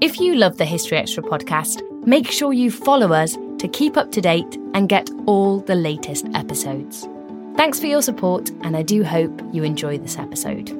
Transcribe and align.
If 0.00 0.18
you 0.18 0.34
love 0.34 0.56
the 0.56 0.64
History 0.64 0.96
Extra 0.96 1.22
podcast, 1.22 1.82
make 2.06 2.30
sure 2.30 2.54
you 2.54 2.70
follow 2.70 3.12
us 3.12 3.36
to 3.58 3.68
keep 3.68 3.98
up 3.98 4.10
to 4.12 4.22
date 4.22 4.56
and 4.72 4.88
get 4.88 5.10
all 5.26 5.60
the 5.60 5.74
latest 5.74 6.26
episodes. 6.32 7.06
Thanks 7.54 7.78
for 7.78 7.84
your 7.84 8.00
support, 8.00 8.48
and 8.62 8.78
I 8.78 8.82
do 8.82 9.04
hope 9.04 9.42
you 9.52 9.62
enjoy 9.62 9.98
this 9.98 10.16
episode. 10.16 10.70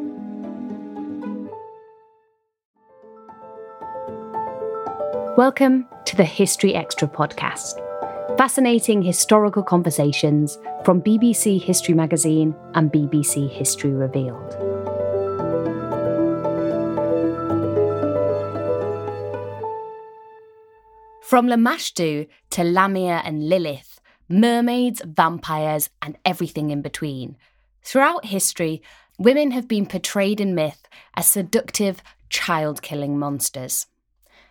Welcome 5.37 5.87
to 6.06 6.16
the 6.16 6.24
History 6.24 6.74
Extra 6.74 7.06
podcast. 7.06 7.74
Fascinating 8.38 9.02
historical 9.02 9.62
conversations 9.62 10.58
from 10.82 11.02
BBC 11.02 11.62
History 11.62 11.92
Magazine 11.92 12.54
and 12.72 12.90
BBC 12.90 13.50
History 13.50 13.92
Revealed. 13.92 14.69
From 21.30 21.47
Lamashtu 21.47 22.27
to 22.51 22.65
Lamia 22.65 23.23
and 23.25 23.48
Lilith, 23.48 24.01
mermaids, 24.29 25.01
vampires, 25.07 25.89
and 26.03 26.19
everything 26.25 26.70
in 26.70 26.83
between. 26.83 27.37
Throughout 27.84 28.25
history, 28.25 28.83
women 29.16 29.53
have 29.53 29.69
been 29.69 29.87
portrayed 29.87 30.41
in 30.41 30.56
myth 30.56 30.89
as 31.15 31.27
seductive, 31.27 32.03
child 32.30 32.83
killing 32.83 33.16
monsters. 33.16 33.87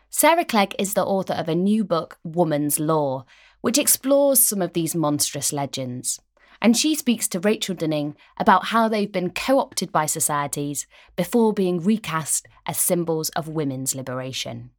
Sarah 0.09 0.45
Clegg 0.45 0.73
is 0.79 0.93
the 0.93 1.03
author 1.03 1.33
of 1.33 1.49
a 1.49 1.53
new 1.53 1.83
book, 1.83 2.17
Woman's 2.23 2.79
Lore, 2.79 3.25
which 3.59 3.77
explores 3.77 4.41
some 4.41 4.61
of 4.61 4.71
these 4.71 4.95
monstrous 4.95 5.51
legends. 5.51 6.21
And 6.61 6.77
she 6.77 6.95
speaks 6.95 7.27
to 7.27 7.41
Rachel 7.41 7.75
Dinning 7.75 8.15
about 8.37 8.67
how 8.67 8.87
they've 8.87 9.11
been 9.11 9.31
co 9.31 9.59
opted 9.59 9.91
by 9.91 10.05
societies 10.05 10.87
before 11.17 11.51
being 11.51 11.83
recast 11.83 12.47
as 12.65 12.77
symbols 12.77 13.27
of 13.31 13.49
women's 13.49 13.95
liberation. 13.95 14.71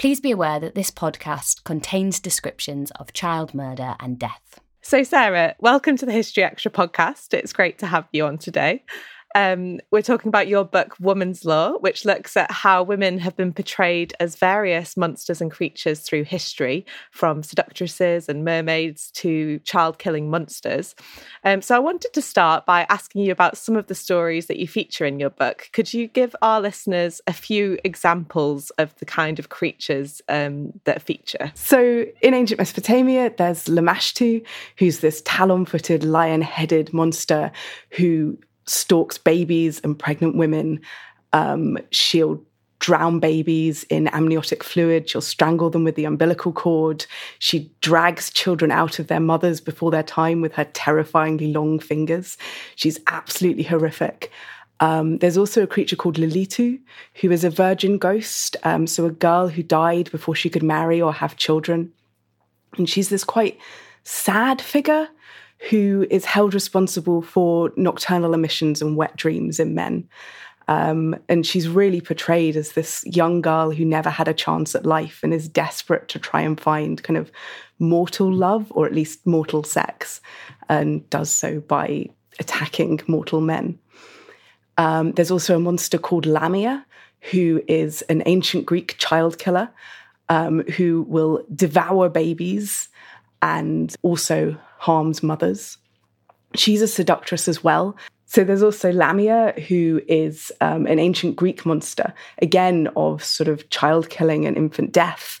Please 0.00 0.18
be 0.18 0.30
aware 0.30 0.58
that 0.58 0.74
this 0.74 0.90
podcast 0.90 1.62
contains 1.64 2.20
descriptions 2.20 2.90
of 2.92 3.12
child 3.12 3.52
murder 3.52 3.96
and 4.00 4.18
death. 4.18 4.58
So, 4.80 5.02
Sarah, 5.02 5.54
welcome 5.60 5.98
to 5.98 6.06
the 6.06 6.12
History 6.12 6.42
Extra 6.42 6.70
podcast. 6.70 7.34
It's 7.34 7.52
great 7.52 7.78
to 7.80 7.86
have 7.86 8.08
you 8.10 8.24
on 8.24 8.38
today. 8.38 8.82
Um, 9.34 9.80
we're 9.90 10.02
talking 10.02 10.28
about 10.28 10.48
your 10.48 10.64
book, 10.64 10.96
Woman's 10.98 11.44
Lore, 11.44 11.78
which 11.78 12.04
looks 12.04 12.36
at 12.36 12.50
how 12.50 12.82
women 12.82 13.18
have 13.18 13.36
been 13.36 13.52
portrayed 13.52 14.12
as 14.18 14.36
various 14.36 14.96
monsters 14.96 15.40
and 15.40 15.50
creatures 15.50 16.00
through 16.00 16.24
history, 16.24 16.84
from 17.10 17.42
seductresses 17.42 18.28
and 18.28 18.44
mermaids 18.44 19.10
to 19.12 19.58
child 19.60 19.98
killing 19.98 20.30
monsters. 20.30 20.94
Um, 21.44 21.62
so 21.62 21.76
I 21.76 21.78
wanted 21.78 22.12
to 22.12 22.22
start 22.22 22.66
by 22.66 22.86
asking 22.88 23.22
you 23.22 23.32
about 23.32 23.56
some 23.56 23.76
of 23.76 23.86
the 23.86 23.94
stories 23.94 24.46
that 24.46 24.58
you 24.58 24.66
feature 24.66 25.06
in 25.06 25.20
your 25.20 25.30
book. 25.30 25.70
Could 25.72 25.94
you 25.94 26.08
give 26.08 26.34
our 26.42 26.60
listeners 26.60 27.20
a 27.26 27.32
few 27.32 27.78
examples 27.84 28.70
of 28.78 28.94
the 28.96 29.06
kind 29.06 29.38
of 29.38 29.48
creatures 29.48 30.20
um, 30.28 30.72
that 30.84 31.02
feature? 31.02 31.52
So 31.54 32.04
in 32.20 32.34
ancient 32.34 32.58
Mesopotamia, 32.58 33.32
there's 33.36 33.66
Lamashtu, 33.66 34.44
who's 34.76 35.00
this 35.00 35.22
talon 35.24 35.66
footed, 35.66 36.02
lion 36.02 36.42
headed 36.42 36.92
monster 36.92 37.52
who 37.90 38.36
stalks 38.66 39.18
babies 39.18 39.80
and 39.82 39.98
pregnant 39.98 40.36
women. 40.36 40.80
Um, 41.32 41.78
she'll 41.90 42.42
drown 42.80 43.20
babies 43.20 43.84
in 43.84 44.08
amniotic 44.08 44.64
fluid. 44.64 45.08
She'll 45.08 45.20
strangle 45.20 45.70
them 45.70 45.84
with 45.84 45.94
the 45.94 46.06
umbilical 46.06 46.52
cord. 46.52 47.06
She 47.38 47.70
drags 47.80 48.30
children 48.30 48.70
out 48.70 48.98
of 48.98 49.06
their 49.06 49.20
mothers 49.20 49.60
before 49.60 49.90
their 49.90 50.02
time 50.02 50.40
with 50.40 50.54
her 50.54 50.64
terrifyingly 50.64 51.52
long 51.52 51.78
fingers. 51.78 52.36
She's 52.74 52.98
absolutely 53.06 53.62
horrific. 53.62 54.32
Um, 54.80 55.18
there's 55.18 55.36
also 55.36 55.62
a 55.62 55.66
creature 55.66 55.94
called 55.94 56.16
Lilitu, 56.16 56.80
who 57.20 57.30
is 57.30 57.44
a 57.44 57.50
virgin 57.50 57.98
ghost, 57.98 58.56
um, 58.64 58.86
so 58.86 59.04
a 59.04 59.10
girl 59.10 59.48
who 59.48 59.62
died 59.62 60.10
before 60.10 60.34
she 60.34 60.48
could 60.48 60.62
marry 60.62 61.02
or 61.02 61.12
have 61.12 61.36
children. 61.36 61.92
And 62.78 62.88
she's 62.88 63.10
this 63.10 63.24
quite 63.24 63.58
sad 64.04 64.62
figure 64.62 65.08
who 65.68 66.06
is 66.10 66.24
held 66.24 66.54
responsible 66.54 67.20
for 67.22 67.72
nocturnal 67.76 68.34
emissions 68.34 68.80
and 68.80 68.96
wet 68.96 69.16
dreams 69.16 69.60
in 69.60 69.74
men. 69.74 70.08
Um, 70.68 71.16
and 71.28 71.44
she's 71.44 71.68
really 71.68 72.00
portrayed 72.00 72.56
as 72.56 72.72
this 72.72 73.04
young 73.04 73.40
girl 73.40 73.72
who 73.72 73.84
never 73.84 74.08
had 74.08 74.28
a 74.28 74.34
chance 74.34 74.74
at 74.74 74.86
life 74.86 75.20
and 75.22 75.34
is 75.34 75.48
desperate 75.48 76.08
to 76.08 76.18
try 76.18 76.40
and 76.40 76.60
find 76.60 77.02
kind 77.02 77.16
of 77.16 77.30
mortal 77.80 78.32
love 78.32 78.70
or 78.70 78.86
at 78.86 78.94
least 78.94 79.26
mortal 79.26 79.64
sex, 79.64 80.20
and 80.68 81.08
does 81.10 81.30
so 81.30 81.60
by 81.60 82.08
attacking 82.38 83.00
mortal 83.08 83.40
men. 83.40 83.78
Um, 84.78 85.12
there's 85.12 85.30
also 85.30 85.56
a 85.56 85.60
monster 85.60 85.98
called 85.98 86.24
Lamia, 86.24 86.86
who 87.32 87.62
is 87.66 88.02
an 88.02 88.22
ancient 88.26 88.64
Greek 88.64 88.96
child 88.96 89.38
killer 89.38 89.68
um, 90.28 90.60
who 90.76 91.02
will 91.08 91.44
devour 91.54 92.08
babies 92.08 92.88
and 93.42 93.94
also 94.02 94.56
harms 94.80 95.22
mothers. 95.22 95.76
She's 96.54 96.80
a 96.80 96.88
seductress 96.88 97.46
as 97.46 97.62
well. 97.62 97.96
So 98.24 98.44
there's 98.44 98.62
also 98.62 98.90
Lamia, 98.92 99.52
who 99.68 100.00
is 100.08 100.50
um, 100.62 100.86
an 100.86 100.98
ancient 100.98 101.36
Greek 101.36 101.66
monster, 101.66 102.14
again 102.38 102.88
of 102.96 103.22
sort 103.22 103.48
of 103.48 103.68
child 103.68 104.08
killing 104.08 104.46
and 104.46 104.56
infant 104.56 104.92
death. 104.92 105.38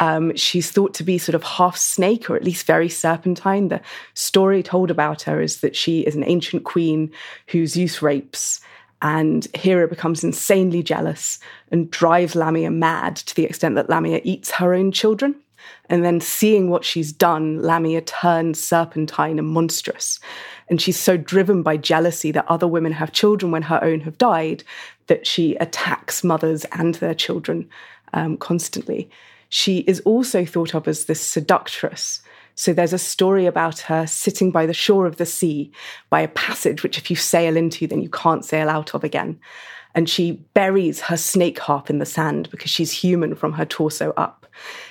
Um, 0.00 0.36
she's 0.36 0.70
thought 0.70 0.92
to 0.94 1.04
be 1.04 1.16
sort 1.16 1.34
of 1.34 1.42
half 1.44 1.76
snake 1.76 2.28
or 2.28 2.36
at 2.36 2.44
least 2.44 2.66
very 2.66 2.90
serpentine. 2.90 3.68
The 3.68 3.80
story 4.12 4.62
told 4.62 4.90
about 4.90 5.22
her 5.22 5.40
is 5.40 5.60
that 5.60 5.74
she 5.74 6.00
is 6.00 6.14
an 6.14 6.24
ancient 6.26 6.64
queen 6.64 7.10
who 7.48 7.66
Zeus 7.66 8.02
rapes, 8.02 8.60
and 9.00 9.46
Hera 9.54 9.88
becomes 9.88 10.22
insanely 10.22 10.82
jealous 10.82 11.38
and 11.70 11.90
drives 11.90 12.34
Lamia 12.34 12.70
mad 12.70 13.16
to 13.16 13.34
the 13.34 13.44
extent 13.44 13.76
that 13.76 13.88
Lamia 13.88 14.20
eats 14.24 14.50
her 14.50 14.74
own 14.74 14.92
children. 14.92 15.36
And 15.88 16.04
then 16.04 16.20
seeing 16.20 16.70
what 16.70 16.84
she's 16.84 17.12
done, 17.12 17.60
Lamia 17.60 18.00
turns 18.00 18.62
serpentine 18.62 19.38
and 19.38 19.48
monstrous. 19.48 20.18
And 20.68 20.80
she's 20.80 20.98
so 20.98 21.16
driven 21.16 21.62
by 21.62 21.76
jealousy 21.76 22.30
that 22.32 22.46
other 22.48 22.66
women 22.66 22.92
have 22.92 23.12
children 23.12 23.52
when 23.52 23.62
her 23.62 23.82
own 23.82 24.00
have 24.00 24.18
died 24.18 24.64
that 25.06 25.26
she 25.26 25.56
attacks 25.56 26.24
mothers 26.24 26.64
and 26.72 26.94
their 26.96 27.14
children 27.14 27.68
um, 28.14 28.36
constantly. 28.36 29.10
She 29.50 29.80
is 29.80 30.00
also 30.00 30.44
thought 30.44 30.74
of 30.74 30.88
as 30.88 31.04
this 31.04 31.20
seductress. 31.20 32.22
So 32.54 32.72
there's 32.72 32.92
a 32.92 32.98
story 32.98 33.46
about 33.46 33.80
her 33.80 34.06
sitting 34.06 34.50
by 34.50 34.66
the 34.66 34.72
shore 34.72 35.06
of 35.06 35.16
the 35.16 35.26
sea 35.26 35.70
by 36.08 36.20
a 36.20 36.28
passage 36.28 36.82
which, 36.82 36.98
if 36.98 37.10
you 37.10 37.16
sail 37.16 37.56
into, 37.56 37.86
then 37.86 38.00
you 38.00 38.08
can't 38.08 38.44
sail 38.44 38.68
out 38.68 38.94
of 38.94 39.04
again. 39.04 39.38
And 39.94 40.08
she 40.08 40.32
buries 40.54 41.00
her 41.02 41.16
snake 41.16 41.58
harp 41.58 41.90
in 41.90 41.98
the 41.98 42.06
sand 42.06 42.48
because 42.50 42.70
she's 42.70 42.90
human 42.90 43.34
from 43.34 43.52
her 43.52 43.64
torso 43.64 44.12
up 44.16 44.43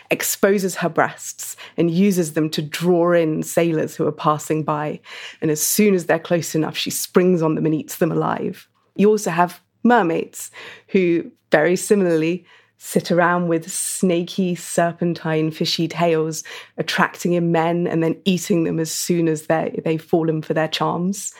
exposes 0.09 0.75
her 0.75 0.89
breasts 0.89 1.55
and 1.77 1.91
uses 1.91 2.33
them 2.33 2.49
to 2.51 2.61
draw 2.61 3.13
in 3.13 3.43
sailors 3.43 3.95
who 3.95 4.07
are 4.07 4.11
passing 4.11 4.63
by. 4.63 4.99
And 5.41 5.49
as 5.51 5.61
soon 5.61 5.93
as 5.93 6.05
they're 6.05 6.19
close 6.19 6.55
enough, 6.55 6.77
she 6.77 6.89
springs 6.89 7.41
on 7.41 7.55
them 7.55 7.65
and 7.65 7.75
eats 7.75 7.97
them 7.97 8.11
alive. 8.11 8.67
You 8.95 9.09
also 9.09 9.31
have 9.31 9.61
mermaids 9.83 10.51
who, 10.87 11.31
very 11.51 11.75
similarly, 11.75 12.45
sit 12.77 13.11
around 13.11 13.47
with 13.47 13.71
snaky, 13.71 14.55
serpentine, 14.55 15.51
fishy 15.51 15.87
tails, 15.87 16.43
attracting 16.77 17.31
in 17.33 17.51
men 17.51 17.87
and 17.87 18.03
then 18.03 18.19
eating 18.25 18.65
them 18.65 18.77
as 18.77 18.91
soon 18.91 19.29
as 19.29 19.47
they, 19.47 19.79
they've 19.85 20.03
fallen 20.03 20.41
for 20.41 20.53
their 20.53 20.67
charms. 20.67 21.33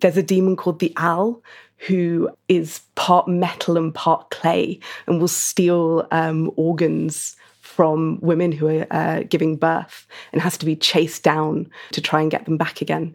There's 0.00 0.16
a 0.16 0.22
demon 0.22 0.54
called 0.54 0.78
the 0.78 0.92
Owl 0.96 1.42
who 1.78 2.30
is 2.48 2.80
part 2.94 3.28
metal 3.28 3.76
and 3.76 3.92
part 3.92 4.30
clay 4.30 4.78
and 5.06 5.20
will 5.20 5.28
steal 5.28 6.06
um, 6.12 6.50
organs 6.56 7.36
from 7.76 8.18
women 8.22 8.52
who 8.52 8.66
are 8.68 8.86
uh, 8.90 9.22
giving 9.28 9.54
birth 9.54 10.06
and 10.32 10.40
has 10.40 10.56
to 10.56 10.64
be 10.64 10.74
chased 10.74 11.22
down 11.22 11.68
to 11.92 12.00
try 12.00 12.22
and 12.22 12.30
get 12.30 12.46
them 12.46 12.56
back 12.56 12.80
again. 12.80 13.14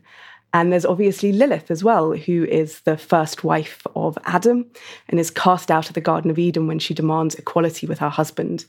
And 0.54 0.72
there's 0.72 0.86
obviously 0.86 1.32
Lilith 1.32 1.72
as 1.72 1.84
well, 1.84 2.12
who 2.12 2.44
is 2.46 2.82
the 2.82 2.96
first 2.96 3.44
wife 3.44 3.82
of 3.96 4.20
Adam 4.26 4.68
and 5.10 5.20
is 5.20 5.32
cast 5.32 5.72
out 5.72 5.88
of 5.88 5.96
the 5.96 6.02
Garden 6.02 6.30
of 6.30 6.38
Eden 6.38 6.68
when 6.68 6.78
she 6.78 6.94
demands 6.94 7.34
equality 7.34 7.88
with 7.88 7.98
her 7.98 8.10
husband. 8.10 8.66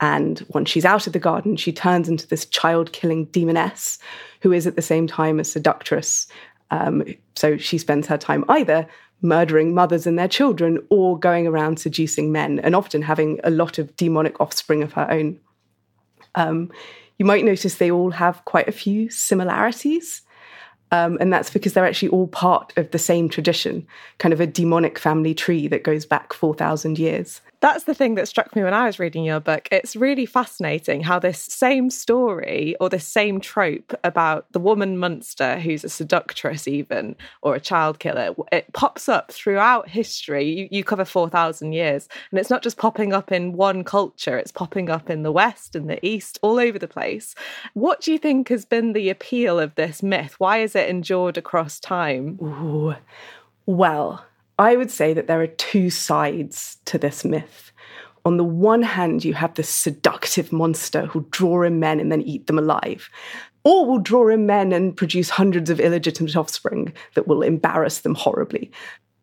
And 0.00 0.42
once 0.48 0.70
she's 0.70 0.86
out 0.86 1.06
of 1.06 1.12
the 1.12 1.18
garden, 1.18 1.56
she 1.56 1.72
turns 1.72 2.08
into 2.08 2.26
this 2.26 2.46
child 2.46 2.92
killing 2.92 3.26
demoness 3.26 3.98
who 4.40 4.52
is 4.52 4.66
at 4.66 4.76
the 4.76 4.82
same 4.82 5.06
time 5.06 5.38
a 5.38 5.44
seductress. 5.44 6.26
Um, 6.70 7.04
so 7.34 7.58
she 7.58 7.76
spends 7.76 8.06
her 8.06 8.18
time 8.18 8.42
either 8.48 8.86
murdering 9.22 9.74
mothers 9.74 10.06
and 10.06 10.18
their 10.18 10.28
children 10.28 10.78
or 10.90 11.18
going 11.18 11.46
around 11.46 11.78
seducing 11.78 12.32
men 12.32 12.58
and 12.60 12.74
often 12.74 13.02
having 13.02 13.40
a 13.44 13.50
lot 13.50 13.78
of 13.78 13.96
demonic 13.96 14.40
offspring 14.40 14.82
of 14.82 14.92
her 14.92 15.10
own. 15.10 15.38
Um, 16.34 16.70
you 17.18 17.24
might 17.24 17.44
notice 17.44 17.76
they 17.76 17.90
all 17.90 18.10
have 18.10 18.44
quite 18.44 18.68
a 18.68 18.72
few 18.72 19.08
similarities. 19.10 20.22
Um, 20.92 21.18
and 21.20 21.32
that's 21.32 21.50
because 21.50 21.72
they're 21.72 21.86
actually 21.86 22.10
all 22.10 22.28
part 22.28 22.72
of 22.76 22.90
the 22.92 22.98
same 22.98 23.28
tradition, 23.28 23.86
kind 24.18 24.32
of 24.32 24.40
a 24.40 24.46
demonic 24.46 24.98
family 24.98 25.34
tree 25.34 25.66
that 25.68 25.82
goes 25.82 26.06
back 26.06 26.32
4,000 26.32 26.98
years. 26.98 27.40
That's 27.60 27.84
the 27.84 27.94
thing 27.94 28.16
that 28.16 28.28
struck 28.28 28.54
me 28.54 28.62
when 28.62 28.74
I 28.74 28.86
was 28.86 28.98
reading 28.98 29.24
your 29.24 29.40
book. 29.40 29.68
It's 29.72 29.96
really 29.96 30.26
fascinating 30.26 31.02
how 31.02 31.18
this 31.18 31.40
same 31.40 31.90
story 31.90 32.76
or 32.80 32.88
this 32.88 33.06
same 33.06 33.40
trope 33.40 33.94
about 34.04 34.50
the 34.52 34.58
woman 34.58 34.98
monster 34.98 35.58
who's 35.58 35.84
a 35.84 35.88
seductress, 35.88 36.68
even, 36.68 37.16
or 37.42 37.54
a 37.54 37.60
child 37.60 37.98
killer, 37.98 38.34
it 38.52 38.72
pops 38.72 39.08
up 39.08 39.32
throughout 39.32 39.88
history. 39.88 40.44
You, 40.44 40.68
you 40.70 40.84
cover 40.84 41.04
4,000 41.04 41.72
years. 41.72 42.08
And 42.30 42.38
it's 42.38 42.50
not 42.50 42.62
just 42.62 42.76
popping 42.76 43.12
up 43.12 43.32
in 43.32 43.52
one 43.54 43.84
culture, 43.84 44.36
it's 44.36 44.52
popping 44.52 44.90
up 44.90 45.08
in 45.08 45.22
the 45.22 45.32
West 45.32 45.74
and 45.74 45.88
the 45.88 46.04
East, 46.06 46.38
all 46.42 46.58
over 46.58 46.78
the 46.78 46.88
place. 46.88 47.34
What 47.74 48.00
do 48.00 48.12
you 48.12 48.18
think 48.18 48.48
has 48.48 48.64
been 48.64 48.92
the 48.92 49.10
appeal 49.10 49.58
of 49.58 49.74
this 49.74 50.02
myth? 50.02 50.34
Why 50.38 50.58
is 50.58 50.76
it 50.76 50.88
endured 50.88 51.38
across 51.38 51.80
time? 51.80 52.38
Ooh. 52.42 52.94
Well, 53.64 54.24
I 54.58 54.76
would 54.76 54.90
say 54.90 55.12
that 55.12 55.26
there 55.26 55.40
are 55.40 55.46
two 55.46 55.90
sides 55.90 56.78
to 56.86 56.98
this 56.98 57.24
myth. 57.24 57.72
On 58.24 58.38
the 58.38 58.44
one 58.44 58.82
hand, 58.82 59.24
you 59.24 59.34
have 59.34 59.54
this 59.54 59.68
seductive 59.68 60.52
monster 60.52 61.06
who'll 61.06 61.26
draw 61.30 61.62
in 61.62 61.78
men 61.78 62.00
and 62.00 62.10
then 62.10 62.22
eat 62.22 62.46
them 62.46 62.58
alive, 62.58 63.08
or 63.64 63.86
will 63.86 63.98
draw 63.98 64.28
in 64.28 64.46
men 64.46 64.72
and 64.72 64.96
produce 64.96 65.30
hundreds 65.30 65.70
of 65.70 65.78
illegitimate 65.78 66.36
offspring 66.36 66.92
that 67.14 67.28
will 67.28 67.42
embarrass 67.42 68.00
them 68.00 68.14
horribly. 68.14 68.72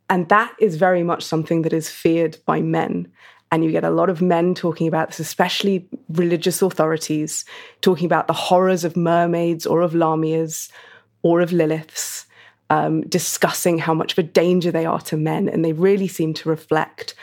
And 0.10 0.30
that 0.30 0.54
is 0.60 0.76
very 0.76 1.04
much 1.04 1.24
something 1.24 1.64
that 1.64 1.74
is 1.74 1.90
feared 1.90 2.38
by 2.46 2.62
men. 2.62 3.12
And 3.52 3.64
you 3.64 3.72
get 3.72 3.84
a 3.84 3.90
lot 3.90 4.10
of 4.10 4.22
men 4.22 4.56
talking 4.56 4.88
about 4.88 5.10
this, 5.10 5.20
especially 5.20 5.88
religious 6.10 6.62
authorities, 6.62 7.46
talking 7.82 8.06
about 8.06 8.28
the 8.28 8.34
horrors 8.34 8.84
of 8.84 8.96
mermaids 8.96 9.66
or 9.66 9.82
of 9.82 9.94
lamias 9.94 10.72
or 11.24 11.42
of 11.42 11.50
Liliths 11.52 12.26
um, 12.70 13.02
discussing 13.02 13.78
how 13.78 13.94
much 13.94 14.14
of 14.14 14.20
a 14.20 14.24
danger 14.24 14.72
they 14.72 14.86
are 14.86 15.02
to 15.02 15.18
men. 15.18 15.50
And 15.50 15.64
they 15.64 15.74
really 15.74 16.08
seem 16.08 16.34
to 16.36 16.50
reflect 16.50 17.16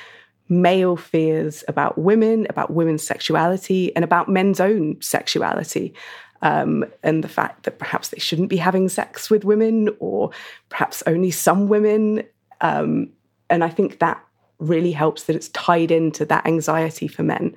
male 0.49 0.97
fears 0.97 1.63
about 1.69 1.97
women, 1.97 2.47
about 2.51 2.73
women's 2.73 3.07
sexuality, 3.07 3.95
and 3.95 4.05
about 4.05 4.29
men's 4.29 4.61
own 4.61 5.01
sexuality. 5.01 5.95
Um, 6.43 6.85
and 7.03 7.23
the 7.23 7.29
fact 7.29 7.65
that 7.65 7.79
perhaps 7.79 8.09
they 8.09 8.19
shouldn't 8.19 8.49
be 8.49 8.57
having 8.57 8.89
sex 8.89 9.31
with 9.31 9.45
women, 9.45 9.91
or 9.99 10.31
perhaps 10.69 11.03
only 11.07 11.31
some 11.31 11.69
women. 11.69 12.25
Um, 12.61 13.11
and 13.49 13.63
I 13.63 13.69
think 13.69 13.99
that 13.99 14.25
really 14.59 14.93
helps 14.93 15.25
that 15.25 15.37
it's 15.37 15.49
tied 15.49 15.91
into 15.91 16.25
that 16.27 16.47
anxiety 16.47 17.09
for 17.09 17.23
men. 17.23 17.55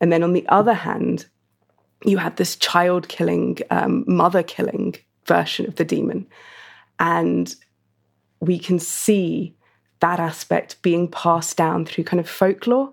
And 0.00 0.12
then 0.12 0.22
on 0.22 0.32
the 0.32 0.46
other 0.48 0.74
hand, 0.74 1.26
you 2.04 2.18
have 2.18 2.36
this 2.36 2.56
child 2.56 3.08
killing, 3.08 3.58
um, 3.70 4.04
mother 4.06 4.42
killing 4.42 4.94
version 5.26 5.66
of 5.66 5.76
the 5.76 5.84
demon. 5.84 6.26
And 6.98 7.54
we 8.40 8.58
can 8.58 8.78
see 8.78 9.54
that 10.00 10.20
aspect 10.20 10.80
being 10.82 11.08
passed 11.08 11.56
down 11.56 11.84
through 11.84 12.04
kind 12.04 12.20
of 12.20 12.28
folklore, 12.28 12.92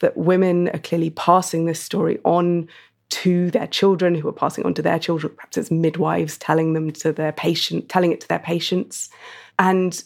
that 0.00 0.16
women 0.16 0.68
are 0.70 0.78
clearly 0.78 1.10
passing 1.10 1.64
this 1.64 1.80
story 1.80 2.18
on 2.24 2.68
to 3.08 3.50
their 3.50 3.66
children, 3.66 4.14
who 4.14 4.28
are 4.28 4.32
passing 4.32 4.64
on 4.64 4.74
to 4.74 4.82
their 4.82 4.98
children, 4.98 5.34
perhaps 5.34 5.58
as 5.58 5.70
midwives 5.70 6.38
telling 6.38 6.72
them 6.72 6.90
to 6.90 7.12
their 7.12 7.32
patient, 7.32 7.88
telling 7.88 8.12
it 8.12 8.20
to 8.20 8.28
their 8.28 8.38
patients. 8.38 9.10
And 9.58 10.02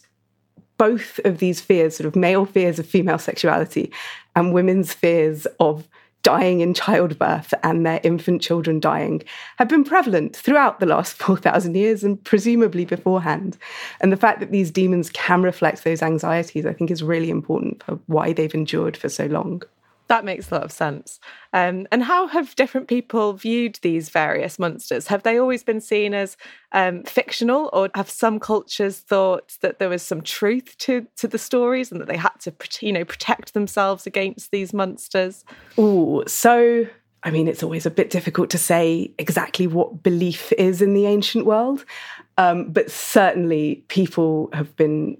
both 0.76 1.18
of 1.24 1.38
these 1.38 1.60
fears, 1.60 1.96
sort 1.96 2.06
of 2.06 2.16
male 2.16 2.44
fears 2.44 2.78
of 2.78 2.86
female 2.86 3.18
sexuality 3.18 3.92
and 4.34 4.52
women's 4.52 4.92
fears 4.92 5.46
of 5.58 5.88
dying 6.26 6.60
in 6.60 6.74
childbirth 6.74 7.54
and 7.62 7.86
their 7.86 8.00
infant 8.02 8.42
children 8.42 8.80
dying 8.80 9.22
have 9.58 9.68
been 9.68 9.84
prevalent 9.84 10.34
throughout 10.34 10.80
the 10.80 10.86
last 10.86 11.16
4,000 11.22 11.76
years 11.76 12.02
and 12.02 12.22
presumably 12.24 12.84
beforehand. 12.84 13.56
And 14.00 14.10
the 14.10 14.16
fact 14.16 14.40
that 14.40 14.50
these 14.50 14.72
demons 14.72 15.08
can 15.10 15.42
reflect 15.42 15.84
those 15.84 16.02
anxieties, 16.02 16.66
I 16.66 16.72
think, 16.72 16.90
is 16.90 17.00
really 17.00 17.30
important 17.30 17.84
for 17.84 18.00
why 18.06 18.32
they've 18.32 18.52
endured 18.52 18.96
for 18.96 19.08
so 19.08 19.26
long. 19.26 19.62
That 20.08 20.24
makes 20.24 20.50
a 20.50 20.54
lot 20.54 20.64
of 20.64 20.70
sense. 20.70 21.18
Um, 21.52 21.86
and 21.90 22.02
how 22.02 22.28
have 22.28 22.54
different 22.54 22.86
people 22.86 23.32
viewed 23.32 23.78
these 23.82 24.08
various 24.08 24.58
monsters? 24.58 25.08
Have 25.08 25.24
they 25.24 25.38
always 25.38 25.64
been 25.64 25.80
seen 25.80 26.14
as 26.14 26.36
um, 26.72 27.02
fictional, 27.02 27.70
or 27.72 27.90
have 27.94 28.08
some 28.08 28.38
cultures 28.38 28.98
thought 28.98 29.56
that 29.62 29.78
there 29.78 29.88
was 29.88 30.02
some 30.02 30.22
truth 30.22 30.76
to 30.78 31.06
to 31.16 31.26
the 31.26 31.38
stories 31.38 31.90
and 31.90 32.00
that 32.00 32.06
they 32.06 32.16
had 32.16 32.38
to, 32.40 32.52
you 32.80 32.92
know, 32.92 33.04
protect 33.04 33.54
themselves 33.54 34.06
against 34.06 34.52
these 34.52 34.72
monsters? 34.72 35.44
Oh, 35.76 36.22
so 36.26 36.86
I 37.22 37.30
mean, 37.32 37.48
it's 37.48 37.64
always 37.64 37.86
a 37.86 37.90
bit 37.90 38.10
difficult 38.10 38.50
to 38.50 38.58
say 38.58 39.12
exactly 39.18 39.66
what 39.66 40.04
belief 40.04 40.52
is 40.52 40.80
in 40.80 40.94
the 40.94 41.06
ancient 41.06 41.46
world, 41.46 41.84
um, 42.38 42.70
but 42.70 42.90
certainly 42.90 43.84
people 43.88 44.50
have 44.52 44.76
been 44.76 45.18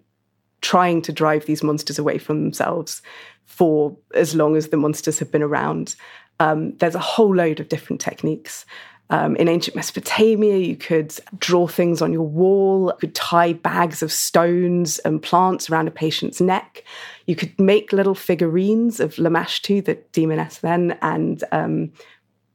trying 0.61 1.03
to 1.03 1.13
drive 1.13 1.47
these 1.47 1.63
monsters 1.63 1.99
away 1.99 2.19
from 2.19 2.43
themselves 2.43 3.03
for 3.47 3.97
as 4.15 4.35
long 4.35 4.57
as 4.57 4.69
the 4.69 4.77
monsters 4.77 5.19
have 5.19 5.33
been 5.33 5.43
around. 5.43 5.97
Um, 6.39 6.77
there's 6.77 6.95
a 6.95 7.01
whole 7.01 7.35
load 7.35 7.61
of 7.61 7.69
different 7.69 8.01
techniques. 8.01 8.67
Um, 9.09 9.37
in 9.37 9.49
ancient 9.49 9.77
Mesopotamia, 9.77 10.57
you 10.57 10.77
could 10.77 11.15
draw 11.39 11.69
things 11.69 12.03
on 12.03 12.13
your 12.13 12.27
wall, 12.27 12.87
you 12.87 12.99
could 12.99 13.15
tie 13.15 13.53
bags 13.53 14.03
of 14.03 14.11
stones 14.11 14.99
and 15.01 15.23
plants 15.23 15.71
around 15.71 15.87
a 15.87 15.93
patient's 15.93 16.41
neck. 16.41 16.83
You 17.27 17.37
could 17.37 17.59
make 17.59 17.93
little 17.93 18.17
figurines 18.17 18.99
of 18.99 19.15
Lamashtu, 19.15 19.85
the 19.85 19.95
demoness 20.13 20.59
then, 20.59 20.99
and 21.03 21.43
um, 21.53 21.93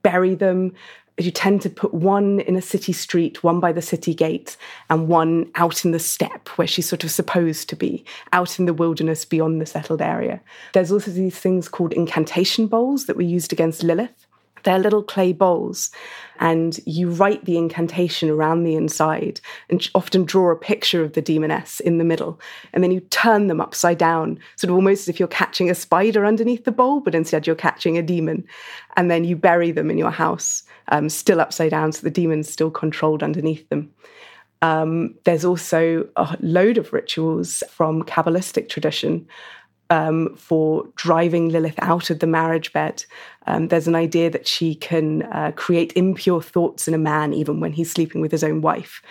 bury 0.04 0.36
them 0.36 0.74
you 1.18 1.32
tend 1.32 1.62
to 1.62 1.70
put 1.70 1.94
one 1.94 2.40
in 2.42 2.56
a 2.56 2.62
city 2.62 2.94
street, 2.94 3.44
one 3.44 3.60
by 3.60 3.72
the 3.72 3.82
city 3.82 4.14
gate, 4.14 4.58
and 4.90 5.08
one 5.08 5.52
out 5.56 5.86
in 5.86 5.92
the 5.92 6.00
steppe 6.00 6.50
where 6.58 6.68
she's 6.68 6.88
sort 6.88 7.04
of 7.04 7.12
supposed 7.12 7.70
to 7.70 7.76
be, 7.76 8.04
out 8.34 8.60
in 8.60 8.66
the 8.66 8.74
wilderness 8.74 9.26
beyond 9.26 9.62
the 9.62 9.66
settled 9.66 10.02
area. 10.02 10.42
There's 10.74 10.92
also 10.92 11.12
these 11.12 11.38
things 11.38 11.68
called 11.68 11.94
incantation 11.94 12.68
bowls 12.68 13.06
that 13.06 13.18
were 13.18 13.22
used 13.22 13.54
against 13.54 13.84
Lilith. 13.84 14.28
They're 14.64 14.80
little 14.80 15.04
clay 15.04 15.34
bowls, 15.34 15.92
and 16.40 16.80
you 16.86 17.10
write 17.10 17.46
the 17.46 17.58
incantation 17.58 18.30
around 18.30 18.64
the 18.64 18.76
inside 18.76 19.40
and 19.70 19.88
often 19.94 20.26
draw 20.26 20.52
a 20.52 20.56
picture 20.56 21.04
of 21.04 21.14
the 21.14 21.22
demoness 21.22 21.80
in 21.80 21.98
the 21.98 22.04
middle. 22.04 22.40
And 22.74 22.84
then 22.84 22.92
you 22.92 23.00
turn 23.00 23.48
them 23.48 23.62
upside 23.62 23.98
down, 23.98 24.40
sort 24.56 24.70
of 24.70 24.76
almost 24.76 25.04
as 25.04 25.10
if 25.10 25.20
you're 25.20 25.28
catching 25.28 25.70
a 25.70 25.76
spider 25.76 26.26
underneath 26.26 26.66
the 26.66 26.72
bowl, 26.72 27.00
but 27.00 27.16
instead 27.16 27.46
you're 27.46 27.56
catching 27.56 27.98
a 27.98 28.02
demon. 28.02 28.44
And 28.98 29.10
then 29.10 29.24
you 29.24 29.36
bury 29.36 29.72
them 29.72 29.92
in 29.92 29.98
your 29.98 30.12
house 30.12 30.64
um, 30.88 31.10
still 31.10 31.42
upside 31.42 31.72
down, 31.72 31.92
so 31.92 32.02
the 32.02 32.10
demon's 32.10 32.50
still 32.50 32.72
controlled 32.72 33.24
underneath 33.24 33.68
them. 33.70 33.92
Um, 34.64 35.16
there's 35.24 35.44
also 35.44 36.08
a 36.16 36.38
load 36.40 36.78
of 36.78 36.94
rituals 36.94 37.64
from 37.70 38.04
Kabbalistic 38.04 38.70
tradition 38.70 39.28
um, 39.92 40.34
for 40.38 40.88
driving 40.96 41.50
Lilith 41.50 41.78
out 41.80 42.10
of 42.10 42.20
the 42.20 42.28
marriage 42.28 42.72
bed. 42.72 43.04
Um, 43.46 43.68
there's 43.68 43.88
an 43.88 43.96
idea 43.96 44.30
that 44.30 44.48
she 44.48 44.74
can 44.74 45.24
uh, 45.24 45.52
create 45.56 45.92
impure 45.96 46.42
thoughts 46.42 46.88
in 46.88 46.94
a 46.94 46.98
man 46.98 47.34
even 47.34 47.60
when 47.60 47.74
he's 47.74 47.92
sleeping 47.92 48.22
with 48.22 48.32
his 48.32 48.44
own 48.44 48.62
wife. 48.62 49.02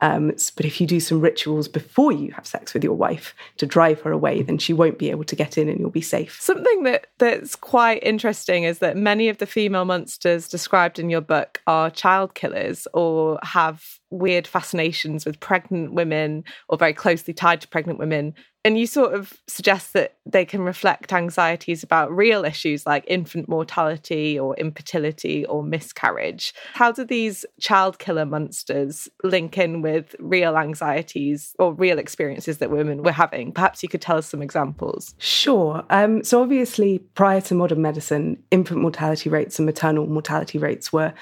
Um, 0.00 0.32
but 0.56 0.64
if 0.64 0.80
you 0.80 0.86
do 0.86 0.98
some 0.98 1.20
rituals 1.20 1.68
before 1.68 2.10
you 2.10 2.32
have 2.32 2.46
sex 2.46 2.74
with 2.74 2.82
your 2.82 2.94
wife 2.94 3.34
to 3.58 3.66
drive 3.66 4.00
her 4.00 4.10
away, 4.10 4.42
then 4.42 4.58
she 4.58 4.72
won't 4.72 4.98
be 4.98 5.10
able 5.10 5.22
to 5.24 5.36
get 5.36 5.56
in 5.56 5.68
and 5.68 5.78
you'll 5.78 5.90
be 5.90 6.00
safe. 6.00 6.40
Something 6.40 6.82
that, 6.84 7.08
that's 7.18 7.54
quite 7.54 8.02
interesting 8.02 8.64
is 8.64 8.80
that 8.80 8.96
many 8.96 9.28
of 9.28 9.38
the 9.38 9.46
female 9.46 9.84
monsters 9.84 10.48
described 10.48 10.98
in 10.98 11.08
your 11.08 11.20
book 11.20 11.60
are 11.68 11.88
child 11.88 12.34
killers 12.34 12.88
or 12.94 13.38
have 13.44 14.00
weird 14.10 14.46
fascinations 14.46 15.24
with 15.24 15.38
pregnant 15.38 15.92
women 15.92 16.44
or 16.68 16.78
very 16.78 16.94
closely 16.94 17.32
tied 17.32 17.60
to 17.60 17.68
pregnant 17.68 17.98
women 17.98 18.34
and 18.64 18.78
you 18.78 18.86
sort 18.86 19.12
of 19.14 19.40
suggest 19.48 19.92
that 19.92 20.16
they 20.24 20.44
can 20.44 20.62
reflect 20.62 21.12
anxieties 21.12 21.82
about 21.82 22.14
real 22.14 22.44
issues 22.44 22.86
like 22.86 23.04
infant 23.08 23.48
mortality 23.48 24.38
or 24.38 24.54
infertility 24.56 25.44
or 25.46 25.64
miscarriage. 25.64 26.54
How 26.74 26.92
do 26.92 27.04
these 27.04 27.44
child 27.60 27.98
killer 27.98 28.24
monsters 28.24 29.08
link 29.24 29.58
in 29.58 29.82
with 29.82 30.14
real 30.20 30.56
anxieties 30.56 31.54
or 31.58 31.74
real 31.74 31.98
experiences 31.98 32.58
that 32.58 32.70
women 32.70 33.02
were 33.02 33.12
having? 33.12 33.52
Perhaps 33.52 33.82
you 33.82 33.88
could 33.88 34.00
tell 34.00 34.16
us 34.16 34.26
some 34.26 34.42
examples. 34.42 35.14
Sure. 35.18 35.84
Um, 35.90 36.22
so, 36.22 36.40
obviously, 36.40 37.00
prior 37.14 37.40
to 37.42 37.54
modern 37.54 37.82
medicine, 37.82 38.42
infant 38.50 38.80
mortality 38.80 39.28
rates 39.28 39.58
and 39.58 39.66
maternal 39.66 40.06
mortality 40.06 40.58
rates 40.58 40.92
were 40.92 41.12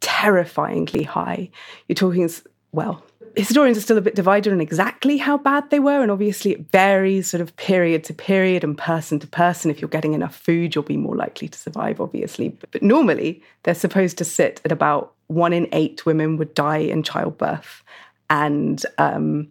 terrifyingly 0.00 1.04
high. 1.04 1.48
You're 1.86 1.94
talking, 1.94 2.28
well, 2.72 3.04
historians 3.36 3.78
are 3.78 3.82
still 3.82 3.98
a 3.98 4.02
bit 4.02 4.14
divided 4.14 4.52
on 4.52 4.60
exactly 4.60 5.16
how 5.16 5.38
bad 5.38 5.70
they 5.70 5.78
were. 5.78 6.02
And 6.02 6.10
obviously, 6.10 6.52
it 6.52 6.70
varies 6.70 7.30
sort 7.30 7.40
of 7.40 7.56
period 7.56 8.04
to 8.04 8.14
period 8.14 8.64
and 8.64 8.76
person 8.76 9.18
to 9.20 9.26
person. 9.26 9.70
If 9.70 9.80
you're 9.80 9.88
getting 9.88 10.14
enough 10.14 10.34
food, 10.34 10.74
you'll 10.74 10.84
be 10.84 10.96
more 10.96 11.16
likely 11.16 11.48
to 11.48 11.58
survive, 11.58 12.00
obviously. 12.00 12.50
But, 12.50 12.70
but 12.70 12.82
normally, 12.82 13.42
they're 13.62 13.74
supposed 13.74 14.18
to 14.18 14.24
sit 14.24 14.60
at 14.64 14.72
about 14.72 15.14
one 15.28 15.52
in 15.52 15.68
eight 15.72 16.04
women 16.04 16.36
would 16.36 16.54
die 16.54 16.78
in 16.78 17.02
childbirth, 17.02 17.82
and 18.28 18.84
um, 18.98 19.50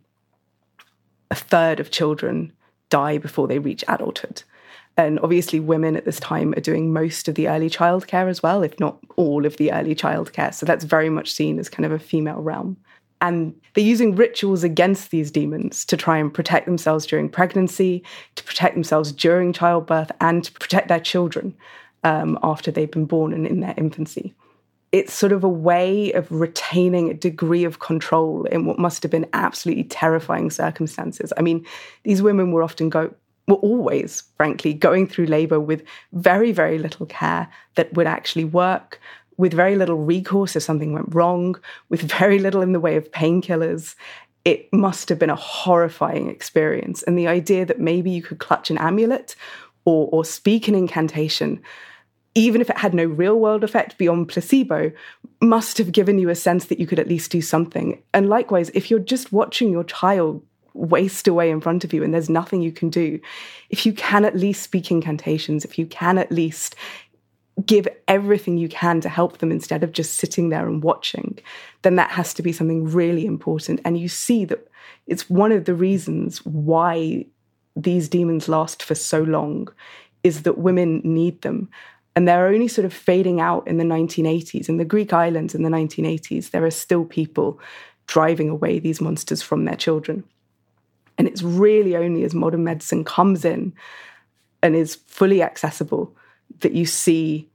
a 1.29 1.35
third 1.35 1.79
of 1.79 1.91
children 1.91 2.53
die 2.89 3.17
before 3.17 3.47
they 3.47 3.59
reach 3.59 3.83
adulthood. 3.87 4.43
And 4.97 5.19
obviously, 5.21 5.59
women 5.59 5.95
at 5.95 6.05
this 6.05 6.19
time 6.19 6.53
are 6.53 6.61
doing 6.61 6.93
most 6.93 7.27
of 7.27 7.35
the 7.35 7.47
early 7.47 7.69
childcare 7.69 8.29
as 8.29 8.43
well, 8.43 8.61
if 8.61 8.79
not 8.79 8.99
all 9.15 9.45
of 9.45 9.57
the 9.57 9.71
early 9.71 9.95
childcare. 9.95 10.53
So 10.53 10.65
that's 10.65 10.83
very 10.83 11.09
much 11.09 11.31
seen 11.31 11.57
as 11.57 11.69
kind 11.69 11.85
of 11.85 11.91
a 11.91 11.99
female 11.99 12.41
realm. 12.41 12.77
And 13.21 13.53
they're 13.73 13.83
using 13.83 14.15
rituals 14.15 14.63
against 14.63 15.11
these 15.11 15.31
demons 15.31 15.85
to 15.85 15.95
try 15.95 16.17
and 16.17 16.33
protect 16.33 16.65
themselves 16.65 17.05
during 17.05 17.29
pregnancy, 17.29 18.03
to 18.35 18.43
protect 18.43 18.73
themselves 18.73 19.11
during 19.11 19.53
childbirth, 19.53 20.11
and 20.19 20.43
to 20.43 20.51
protect 20.53 20.87
their 20.87 20.99
children 20.99 21.55
um, 22.03 22.37
after 22.43 22.71
they've 22.71 22.91
been 22.91 23.05
born 23.05 23.31
and 23.31 23.45
in 23.45 23.59
their 23.59 23.75
infancy. 23.77 24.33
It's 24.91 25.13
sort 25.13 25.31
of 25.31 25.43
a 25.43 25.49
way 25.49 26.11
of 26.11 26.29
retaining 26.31 27.09
a 27.09 27.13
degree 27.13 27.63
of 27.63 27.79
control 27.79 28.43
in 28.45 28.65
what 28.65 28.77
must 28.77 29.03
have 29.03 29.11
been 29.11 29.29
absolutely 29.31 29.85
terrifying 29.85 30.49
circumstances. 30.49 31.31
I 31.37 31.41
mean, 31.41 31.65
these 32.03 32.21
women 32.21 32.51
were 32.51 32.63
often 32.63 32.89
go 32.89 33.13
were 33.47 33.55
always, 33.55 34.23
frankly, 34.37 34.73
going 34.73 35.07
through 35.07 35.25
labor 35.25 35.59
with 35.59 35.83
very, 36.13 36.51
very 36.51 36.77
little 36.77 37.05
care 37.05 37.47
that 37.75 37.93
would 37.93 38.07
actually 38.07 38.45
work, 38.45 38.99
with 39.41 39.55
very 39.55 39.75
little 39.75 39.97
recourse 39.97 40.55
if 40.55 40.61
something 40.61 40.93
went 40.93 41.15
wrong, 41.15 41.55
with 41.89 42.01
very 42.19 42.37
little 42.37 42.61
in 42.61 42.73
the 42.73 42.79
way 42.79 42.95
of 42.95 43.11
painkillers. 43.11 43.95
It 44.45 44.71
must 44.71 45.09
have 45.09 45.17
been 45.17 45.31
a 45.31 45.35
horrifying 45.35 46.29
experience. 46.29 47.01
And 47.03 47.17
the 47.17 47.27
idea 47.27 47.65
that 47.65 47.79
maybe 47.79 48.11
you 48.11 48.21
could 48.21 48.37
clutch 48.37 48.69
an 48.69 48.77
amulet 48.77 49.35
or, 49.83 50.09
or 50.11 50.23
speak 50.23 50.67
an 50.67 50.75
incantation, 50.75 51.59
even 52.35 52.61
if 52.61 52.69
it 52.69 52.77
had 52.77 52.93
no 52.93 53.05
real 53.05 53.39
world 53.39 53.63
effect 53.63 53.97
beyond 53.97 54.29
placebo, 54.29 54.91
must 55.41 55.79
have 55.79 55.91
given 55.91 56.19
you 56.19 56.29
a 56.29 56.35
sense 56.35 56.65
that 56.65 56.79
you 56.79 56.85
could 56.85 56.99
at 56.99 57.07
least 57.07 57.31
do 57.31 57.41
something. 57.41 58.01
And 58.13 58.29
likewise, 58.29 58.69
if 58.75 58.91
you're 58.91 58.99
just 58.99 59.33
watching 59.33 59.71
your 59.71 59.83
child 59.83 60.43
waste 60.73 61.27
away 61.27 61.49
in 61.49 61.61
front 61.61 61.83
of 61.83 61.93
you 61.93 62.03
and 62.03 62.13
there's 62.13 62.29
nothing 62.29 62.61
you 62.61 62.71
can 62.71 62.89
do, 62.89 63.19
if 63.71 63.87
you 63.87 63.93
can 63.93 64.23
at 64.23 64.37
least 64.37 64.61
speak 64.61 64.91
incantations, 64.91 65.65
if 65.65 65.79
you 65.79 65.87
can 65.87 66.19
at 66.19 66.31
least 66.31 66.75
give 67.65 67.87
everything 68.07 68.57
you 68.57 68.69
can 68.69 69.01
to 69.01 69.09
help 69.09 69.39
them 69.39 69.51
instead 69.51 69.83
of 69.83 69.91
just 69.91 70.15
sitting 70.15 70.49
there 70.49 70.67
and 70.67 70.83
watching, 70.83 71.39
then 71.81 71.95
that 71.95 72.11
has 72.11 72.33
to 72.35 72.41
be 72.41 72.51
something 72.51 72.85
really 72.85 73.25
important. 73.25 73.81
And 73.83 73.97
you 73.97 74.07
see 74.07 74.45
that 74.45 74.67
it's 75.07 75.29
one 75.29 75.51
of 75.51 75.65
the 75.65 75.73
reasons 75.73 76.45
why 76.45 77.25
these 77.75 78.09
demons 78.09 78.47
last 78.47 78.83
for 78.83 78.95
so 78.95 79.21
long 79.21 79.67
is 80.23 80.43
that 80.43 80.57
women 80.57 81.01
need 81.03 81.41
them. 81.41 81.69
And 82.15 82.27
they're 82.27 82.47
only 82.47 82.67
sort 82.67 82.85
of 82.85 82.93
fading 82.93 83.39
out 83.39 83.67
in 83.67 83.77
the 83.77 83.85
1980s. 83.85 84.67
In 84.67 84.77
the 84.77 84.85
Greek 84.85 85.13
islands 85.13 85.55
in 85.55 85.63
the 85.63 85.69
1980s, 85.69 86.51
there 86.51 86.65
are 86.65 86.71
still 86.71 87.05
people 87.05 87.59
driving 88.07 88.49
away 88.49 88.79
these 88.79 88.99
monsters 88.99 89.41
from 89.41 89.65
their 89.65 89.75
children. 89.75 90.23
And 91.17 91.27
it's 91.27 91.43
really 91.43 91.95
only 91.95 92.23
as 92.23 92.33
modern 92.33 92.63
medicine 92.63 93.03
comes 93.03 93.45
in 93.45 93.73
and 94.61 94.75
is 94.75 94.95
fully 95.07 95.41
accessible 95.41 96.15
that 96.59 96.73
you 96.73 96.85
see 96.85 97.50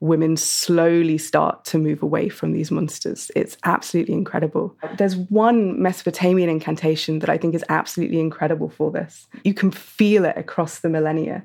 women 0.00 0.36
slowly 0.36 1.18
start 1.18 1.64
to 1.64 1.78
move 1.78 2.02
away 2.02 2.28
from 2.28 2.52
these 2.52 2.70
monsters. 2.70 3.30
It's 3.34 3.56
absolutely 3.64 4.14
incredible. 4.14 4.76
There's 4.96 5.16
one 5.16 5.80
Mesopotamian 5.82 6.48
incantation 6.48 7.18
that 7.18 7.28
I 7.28 7.36
think 7.36 7.54
is 7.54 7.64
absolutely 7.68 8.20
incredible 8.20 8.68
for 8.68 8.92
this. 8.92 9.26
You 9.42 9.54
can 9.54 9.70
feel 9.72 10.24
it 10.24 10.36
across 10.36 10.78
the 10.78 10.88
millennia. 10.88 11.44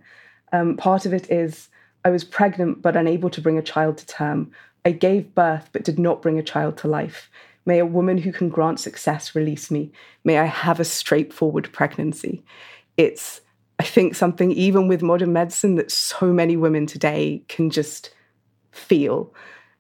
Um, 0.52 0.78
part 0.78 1.06
of 1.06 1.14
it 1.14 1.32
is 1.32 1.70
I 2.06 2.12
was 2.12 2.24
pregnant 2.24 2.82
but 2.82 2.96
unable 2.96 3.30
to 3.32 3.42
bring 3.42 3.58
a 3.58 3.64
child 3.64 3.98
to 3.98 4.06
term. 4.06 4.52
I 4.86 4.92
gave 4.92 5.34
birth 5.34 5.70
but 5.72 5.84
did 5.84 5.98
not 5.98 6.22
bring 6.22 6.38
a 6.38 6.44
child 6.44 6.78
to 6.80 6.88
life. 6.88 7.32
May 7.66 7.80
a 7.80 7.86
woman 7.86 8.18
who 8.18 8.32
can 8.32 8.50
grant 8.50 8.80
success 8.80 9.34
release 9.34 9.72
me. 9.72 9.92
May 10.24 10.38
I 10.38 10.46
have 10.46 10.80
a 10.80 10.86
straightforward 10.86 11.72
pregnancy. 11.72 12.44
It's, 12.98 13.42
I 13.80 13.84
think, 13.84 14.16
something 14.16 14.52
even 14.52 14.88
with 14.88 15.02
modern 15.02 15.34
medicine 15.34 15.76
that 15.76 15.92
so 15.92 16.34
many 16.34 16.58
women 16.58 16.86
today 16.86 17.42
can 17.48 17.70
just 17.70 18.14
feel. 18.74 19.34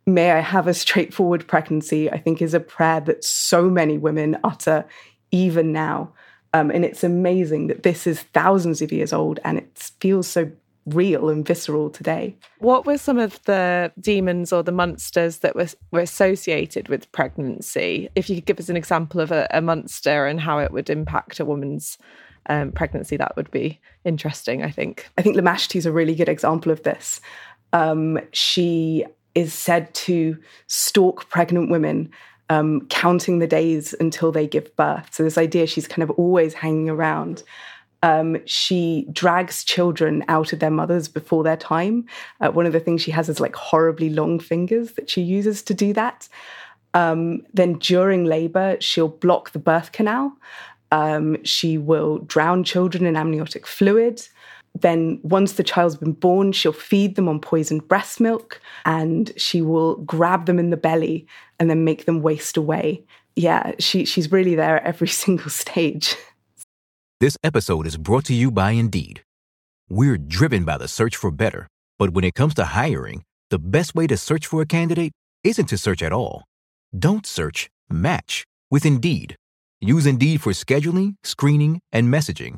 May 0.05 0.31
I 0.31 0.39
have 0.39 0.67
a 0.67 0.73
straightforward 0.73 1.47
pregnancy, 1.47 2.11
I 2.11 2.17
think, 2.17 2.41
is 2.41 2.53
a 2.53 2.59
prayer 2.59 2.99
that 3.01 3.23
so 3.23 3.69
many 3.69 3.97
women 3.97 4.37
utter 4.43 4.85
even 5.31 5.71
now. 5.71 6.13
Um, 6.53 6.69
and 6.69 6.85
it's 6.85 7.03
amazing 7.03 7.67
that 7.67 7.83
this 7.83 8.05
is 8.05 8.21
thousands 8.33 8.81
of 8.81 8.91
years 8.91 9.11
old 9.11 9.39
and 9.43 9.57
it 9.57 9.91
feels 9.99 10.27
so 10.27 10.51
real 10.85 11.29
and 11.29 11.45
visceral 11.45 11.89
today. 11.89 12.35
What 12.59 12.85
were 12.85 12.97
some 12.97 13.17
of 13.17 13.41
the 13.43 13.91
demons 13.99 14.51
or 14.51 14.63
the 14.63 14.71
monsters 14.71 15.39
that 15.39 15.55
were, 15.55 15.67
were 15.91 16.01
associated 16.01 16.89
with 16.89 17.11
pregnancy? 17.11 18.09
If 18.15 18.29
you 18.29 18.35
could 18.35 18.45
give 18.45 18.59
us 18.59 18.69
an 18.69 18.77
example 18.77 19.21
of 19.21 19.31
a, 19.31 19.47
a 19.51 19.61
monster 19.61 20.27
and 20.27 20.39
how 20.39 20.59
it 20.59 20.71
would 20.71 20.89
impact 20.89 21.39
a 21.39 21.45
woman's 21.45 21.97
um, 22.47 22.71
pregnancy, 22.71 23.17
that 23.17 23.35
would 23.35 23.49
be 23.51 23.79
interesting, 24.03 24.63
I 24.63 24.69
think. 24.69 25.09
I 25.17 25.21
think 25.21 25.37
Lamashtu 25.37 25.77
is 25.77 25.85
a 25.85 25.91
really 25.91 26.15
good 26.15 26.29
example 26.29 26.71
of 26.71 26.83
this. 26.83 27.21
Um, 27.73 28.19
she 28.31 29.05
is 29.35 29.53
said 29.53 29.93
to 29.93 30.37
stalk 30.67 31.29
pregnant 31.29 31.69
women 31.69 32.11
um, 32.49 32.85
counting 32.87 33.39
the 33.39 33.47
days 33.47 33.93
until 33.99 34.31
they 34.31 34.47
give 34.47 34.75
birth. 34.75 35.13
So, 35.13 35.23
this 35.23 35.37
idea 35.37 35.67
she's 35.67 35.87
kind 35.87 36.03
of 36.03 36.11
always 36.11 36.53
hanging 36.53 36.89
around 36.89 37.43
um, 38.03 38.37
she 38.45 39.07
drags 39.13 39.63
children 39.63 40.25
out 40.27 40.51
of 40.51 40.59
their 40.59 40.69
mothers 40.69 41.07
before 41.07 41.41
their 41.41 41.57
time. 41.57 42.05
Uh, 42.41 42.51
one 42.51 42.65
of 42.65 42.73
the 42.73 42.81
things 42.81 43.01
she 43.01 43.11
has 43.11 43.29
is 43.29 43.39
like 43.39 43.55
horribly 43.55 44.09
long 44.09 44.39
fingers 44.39 44.91
that 44.91 45.09
she 45.09 45.21
uses 45.21 45.63
to 45.63 45.73
do 45.73 45.93
that. 45.93 46.27
Um, 46.93 47.43
then 47.53 47.79
during 47.79 48.25
labor, 48.25 48.75
she'll 48.81 49.07
block 49.07 49.51
the 49.51 49.59
birth 49.59 49.93
canal. 49.93 50.33
Um, 50.91 51.43
she 51.43 51.77
will 51.77 52.19
drown 52.19 52.65
children 52.65 53.05
in 53.05 53.15
amniotic 53.15 53.65
fluid. 53.65 54.27
Then, 54.79 55.19
once 55.21 55.53
the 55.53 55.63
child's 55.63 55.95
been 55.95 56.13
born, 56.13 56.51
she'll 56.51 56.73
feed 56.73 57.15
them 57.15 57.29
on 57.29 57.39
poisoned 57.39 57.87
breast 57.87 58.19
milk 58.19 58.59
and 58.85 59.31
she 59.37 59.61
will 59.61 59.97
grab 59.97 60.45
them 60.45 60.57
in 60.57 60.71
the 60.71 60.77
belly 60.77 61.27
and 61.59 61.69
then 61.69 61.83
make 61.83 62.05
them 62.05 62.21
waste 62.21 62.57
away. 62.57 63.03
Yeah, 63.35 63.73
she, 63.79 64.05
she's 64.05 64.31
really 64.31 64.55
there 64.55 64.77
at 64.77 64.85
every 64.85 65.07
single 65.23 65.51
stage. 65.51 66.15
This 67.19 67.37
episode 67.43 67.85
is 67.87 67.97
brought 67.97 68.25
to 68.25 68.33
you 68.33 68.51
by 68.51 68.71
Indeed. 68.71 69.23
We're 69.89 70.17
driven 70.17 70.65
by 70.65 70.77
the 70.77 70.87
search 70.87 71.15
for 71.15 71.29
better, 71.29 71.67
but 71.99 72.09
when 72.09 72.23
it 72.23 72.33
comes 72.33 72.55
to 72.55 72.65
hiring, 72.65 73.23
the 73.51 73.59
best 73.59 73.93
way 73.93 74.07
to 74.07 74.17
search 74.17 74.47
for 74.47 74.61
a 74.61 74.65
candidate 74.65 75.13
isn't 75.43 75.67
to 75.67 75.77
search 75.77 76.01
at 76.01 76.11
all. 76.11 76.45
Don't 76.97 77.25
search, 77.25 77.69
match 77.89 78.43
with 78.71 78.85
Indeed. 78.85 79.35
Use 79.81 80.05
Indeed 80.05 80.41
for 80.41 80.51
scheduling, 80.51 81.15
screening, 81.23 81.79
and 81.91 82.11
messaging 82.11 82.57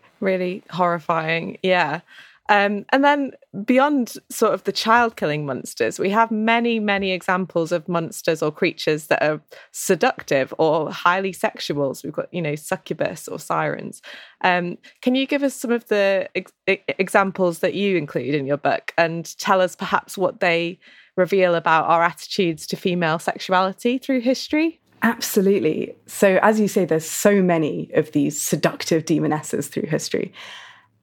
Really 0.21 0.63
horrifying. 0.69 1.57
Yeah. 1.61 2.01
Um, 2.49 2.85
and 2.89 3.01
then 3.01 3.31
beyond 3.63 4.15
sort 4.29 4.53
of 4.53 4.65
the 4.65 4.73
child 4.73 5.15
killing 5.15 5.45
monsters, 5.45 5.99
we 5.99 6.09
have 6.09 6.31
many, 6.31 6.81
many 6.81 7.11
examples 7.11 7.71
of 7.71 7.87
monsters 7.87 8.41
or 8.43 8.51
creatures 8.51 9.07
that 9.07 9.23
are 9.23 9.41
seductive 9.71 10.53
or 10.57 10.91
highly 10.91 11.31
sexual. 11.31 11.95
So 11.95 12.07
we've 12.07 12.13
got, 12.13 12.33
you 12.33 12.41
know, 12.41 12.55
succubus 12.55 13.29
or 13.29 13.39
sirens. 13.39 14.01
Um, 14.43 14.77
can 15.01 15.15
you 15.15 15.25
give 15.27 15.43
us 15.43 15.53
some 15.53 15.71
of 15.71 15.87
the 15.87 16.27
ex- 16.35 16.51
examples 16.67 17.59
that 17.59 17.73
you 17.73 17.95
include 17.95 18.35
in 18.35 18.45
your 18.45 18.57
book 18.57 18.91
and 18.97 19.33
tell 19.37 19.61
us 19.61 19.77
perhaps 19.77 20.17
what 20.17 20.41
they 20.41 20.77
reveal 21.15 21.55
about 21.55 21.85
our 21.85 22.03
attitudes 22.03 22.67
to 22.67 22.75
female 22.75 23.19
sexuality 23.19 23.97
through 23.97 24.19
history? 24.19 24.80
Absolutely. 25.03 25.95
So, 26.05 26.39
as 26.43 26.59
you 26.59 26.67
say, 26.67 26.85
there's 26.85 27.09
so 27.09 27.41
many 27.41 27.89
of 27.95 28.11
these 28.11 28.39
seductive 28.39 29.05
demonesses 29.05 29.67
through 29.67 29.87
history. 29.87 30.33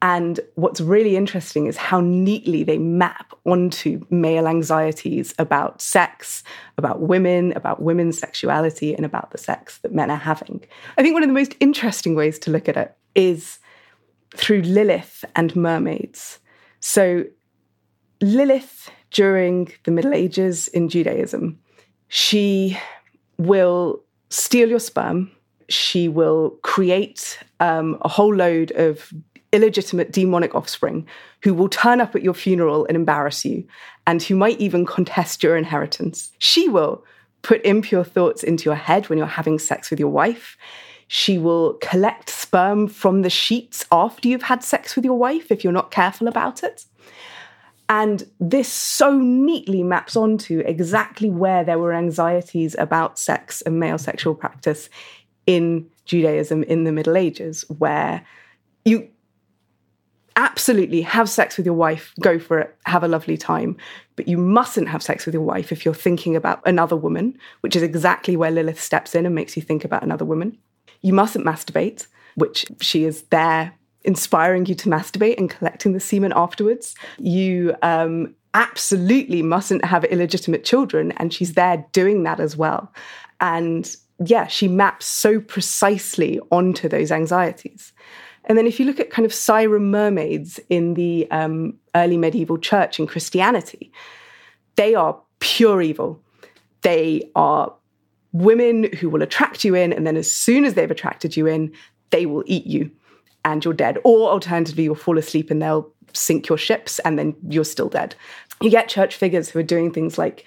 And 0.00 0.38
what's 0.54 0.80
really 0.80 1.16
interesting 1.16 1.66
is 1.66 1.76
how 1.76 2.00
neatly 2.00 2.62
they 2.62 2.78
map 2.78 3.34
onto 3.44 4.06
male 4.10 4.46
anxieties 4.46 5.34
about 5.40 5.82
sex, 5.82 6.44
about 6.76 7.00
women, 7.00 7.52
about 7.56 7.82
women's 7.82 8.16
sexuality, 8.16 8.94
and 8.94 9.04
about 9.04 9.32
the 9.32 9.38
sex 9.38 9.78
that 9.78 9.92
men 9.92 10.10
are 10.10 10.16
having. 10.16 10.64
I 10.96 11.02
think 11.02 11.14
one 11.14 11.24
of 11.24 11.28
the 11.28 11.34
most 11.34 11.56
interesting 11.58 12.14
ways 12.14 12.38
to 12.40 12.52
look 12.52 12.68
at 12.68 12.76
it 12.76 12.96
is 13.16 13.58
through 14.36 14.62
Lilith 14.62 15.24
and 15.34 15.56
mermaids. 15.56 16.38
So, 16.78 17.24
Lilith 18.20 18.90
during 19.10 19.72
the 19.84 19.90
Middle 19.90 20.14
Ages 20.14 20.68
in 20.68 20.88
Judaism, 20.88 21.58
she 22.06 22.78
will 23.38 24.02
steal 24.30 24.68
your 24.68 24.80
sperm. 24.80 25.30
She 25.68 26.08
will 26.08 26.58
create 26.62 27.38
um, 27.60 27.98
a 28.02 28.08
whole 28.08 28.34
load 28.34 28.72
of 28.72 29.12
illegitimate 29.52 30.12
demonic 30.12 30.54
offspring 30.54 31.06
who 31.42 31.54
will 31.54 31.68
turn 31.68 32.00
up 32.00 32.14
at 32.14 32.22
your 32.22 32.34
funeral 32.34 32.84
and 32.86 32.96
embarrass 32.96 33.44
you, 33.44 33.66
and 34.06 34.22
who 34.22 34.36
might 34.36 34.58
even 34.60 34.84
contest 34.84 35.42
your 35.42 35.56
inheritance. 35.56 36.32
She 36.38 36.68
will 36.68 37.04
put 37.42 37.64
impure 37.64 38.04
thoughts 38.04 38.42
into 38.42 38.64
your 38.64 38.74
head 38.74 39.08
when 39.08 39.18
you're 39.18 39.26
having 39.26 39.58
sex 39.58 39.90
with 39.90 40.00
your 40.00 40.08
wife. 40.08 40.56
She 41.06 41.38
will 41.38 41.74
collect 41.74 42.28
sperm 42.28 42.88
from 42.88 43.22
the 43.22 43.30
sheets 43.30 43.86
after 43.90 44.28
you've 44.28 44.42
had 44.42 44.62
sex 44.62 44.96
with 44.96 45.04
your 45.04 45.18
wife 45.18 45.50
if 45.50 45.64
you're 45.64 45.72
not 45.72 45.90
careful 45.90 46.28
about 46.28 46.62
it. 46.62 46.84
And 47.88 48.28
this 48.38 48.70
so 48.70 49.18
neatly 49.18 49.82
maps 49.82 50.14
onto 50.14 50.60
exactly 50.60 51.30
where 51.30 51.64
there 51.64 51.78
were 51.78 51.94
anxieties 51.94 52.76
about 52.78 53.18
sex 53.18 53.62
and 53.62 53.80
male 53.80 53.96
sexual 53.96 54.34
practice 54.34 54.90
in 55.46 55.88
Judaism 56.04 56.62
in 56.64 56.84
the 56.84 56.92
Middle 56.92 57.16
Ages, 57.16 57.64
where 57.78 58.24
you 58.84 59.08
absolutely 60.36 61.02
have 61.02 61.28
sex 61.30 61.56
with 61.56 61.64
your 61.64 61.74
wife, 61.74 62.12
go 62.20 62.38
for 62.38 62.60
it, 62.60 62.76
have 62.84 63.02
a 63.02 63.08
lovely 63.08 63.36
time. 63.36 63.76
But 64.16 64.28
you 64.28 64.36
mustn't 64.36 64.88
have 64.88 65.02
sex 65.02 65.24
with 65.24 65.34
your 65.34 65.42
wife 65.42 65.72
if 65.72 65.84
you're 65.84 65.94
thinking 65.94 66.36
about 66.36 66.60
another 66.66 66.94
woman, 66.94 67.38
which 67.62 67.74
is 67.74 67.82
exactly 67.82 68.36
where 68.36 68.50
Lilith 68.50 68.80
steps 68.80 69.14
in 69.14 69.24
and 69.24 69.34
makes 69.34 69.56
you 69.56 69.62
think 69.62 69.84
about 69.84 70.02
another 70.02 70.24
woman. 70.24 70.58
You 71.00 71.14
mustn't 71.14 71.46
masturbate, 71.46 72.06
which 72.34 72.66
she 72.80 73.04
is 73.04 73.22
there 73.30 73.77
inspiring 74.04 74.66
you 74.66 74.74
to 74.76 74.88
masturbate 74.88 75.38
and 75.38 75.50
collecting 75.50 75.92
the 75.92 76.00
semen 76.00 76.32
afterwards. 76.34 76.94
You 77.18 77.74
um, 77.82 78.34
absolutely 78.54 79.42
mustn't 79.42 79.84
have 79.84 80.04
illegitimate 80.04 80.64
children, 80.64 81.12
and 81.16 81.32
she's 81.32 81.54
there 81.54 81.84
doing 81.92 82.22
that 82.22 82.40
as 82.40 82.56
well. 82.56 82.92
And 83.40 83.94
yeah, 84.24 84.46
she 84.46 84.68
maps 84.68 85.06
so 85.06 85.40
precisely 85.40 86.40
onto 86.50 86.88
those 86.88 87.12
anxieties. 87.12 87.92
And 88.44 88.56
then 88.56 88.66
if 88.66 88.80
you 88.80 88.86
look 88.86 88.98
at 88.98 89.10
kind 89.10 89.26
of 89.26 89.34
siren 89.34 89.90
mermaids 89.90 90.58
in 90.70 90.94
the 90.94 91.30
um, 91.30 91.74
early 91.94 92.16
medieval 92.16 92.58
church 92.58 92.98
and 92.98 93.08
Christianity, 93.08 93.92
they 94.76 94.94
are 94.94 95.20
pure 95.40 95.82
evil. 95.82 96.20
They 96.82 97.30
are 97.36 97.72
women 98.32 98.92
who 98.94 99.10
will 99.10 99.22
attract 99.22 99.64
you 99.64 99.74
in, 99.74 99.92
and 99.92 100.06
then 100.06 100.16
as 100.16 100.30
soon 100.30 100.64
as 100.64 100.74
they've 100.74 100.90
attracted 100.90 101.36
you 101.36 101.46
in, 101.46 101.72
they 102.10 102.26
will 102.26 102.44
eat 102.46 102.66
you 102.66 102.90
and 103.44 103.64
you're 103.64 103.74
dead. 103.74 103.98
Or 104.04 104.30
alternatively, 104.30 104.84
you'll 104.84 104.94
fall 104.94 105.18
asleep 105.18 105.50
and 105.50 105.62
they'll 105.62 105.90
sink 106.12 106.48
your 106.48 106.58
ships 106.58 106.98
and 107.00 107.18
then 107.18 107.34
you're 107.48 107.64
still 107.64 107.88
dead. 107.88 108.14
You 108.60 108.70
get 108.70 108.88
church 108.88 109.16
figures 109.16 109.48
who 109.48 109.58
are 109.58 109.64
doing 109.64 109.92
things 109.92 110.18
like 110.18 110.44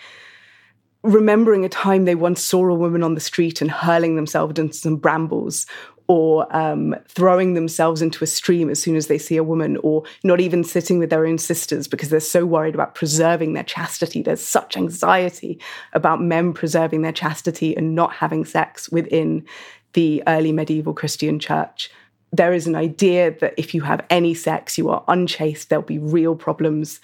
remembering 1.04 1.66
a 1.66 1.70
time 1.70 2.06
they 2.06 2.16
once 2.16 2.44
saw 2.44 2.68
a 2.68 2.76
woman 2.76 3.04
on 3.04 3.16
the 3.16 3.22
street 3.22 3.62
and 3.62 3.72
hurling 3.72 4.16
themselves 4.16 4.60
into 4.60 4.76
some 4.76 4.98
brambles 4.98 5.66
or 6.08 6.54
um, 6.56 6.94
throwing 7.08 7.54
themselves 7.54 8.02
into 8.02 8.22
a 8.22 8.28
stream 8.28 8.70
as 8.70 8.82
soon 8.82 8.98
as 8.98 9.08
they 9.08 9.18
see 9.18 9.38
a 9.38 9.44
woman, 9.44 9.78
or 9.78 10.04
not 10.26 10.42
even 10.42 10.62
sitting 10.62 11.00
with 11.00 11.10
their 11.10 11.26
own 11.26 11.38
sisters 11.38 11.88
because 11.88 12.10
they're 12.10 12.20
so 12.20 12.46
worried 12.46 12.76
about 12.76 12.96
preserving 12.96 13.54
their 13.54 13.64
chastity. 13.64 14.22
There's 14.22 14.42
such 14.42 14.76
anxiety 14.76 15.58
about 15.94 16.22
men 16.22 16.52
preserving 16.52 17.02
their 17.02 17.14
chastity 17.14 17.78
and 17.78 17.96
not 17.96 18.14
having 18.14 18.44
sex 18.44 18.90
within 18.90 19.46
the 19.94 20.22
early 20.28 20.52
medieval 20.52 20.94
Christian 20.94 21.40
church 21.40 21.90
there 22.32 22.54
is 22.54 22.68
an 22.68 22.76
idea 22.76 23.32
that 23.40 23.54
if 23.58 23.74
you 23.74 23.82
have 23.82 24.06
any 24.10 24.34
sex, 24.34 24.78
you 24.78 24.90
are 24.90 25.04
unchaste, 25.08 25.70
there'll 25.70 25.84
be 25.84 26.00
real 26.00 26.36
problems. 26.36 27.00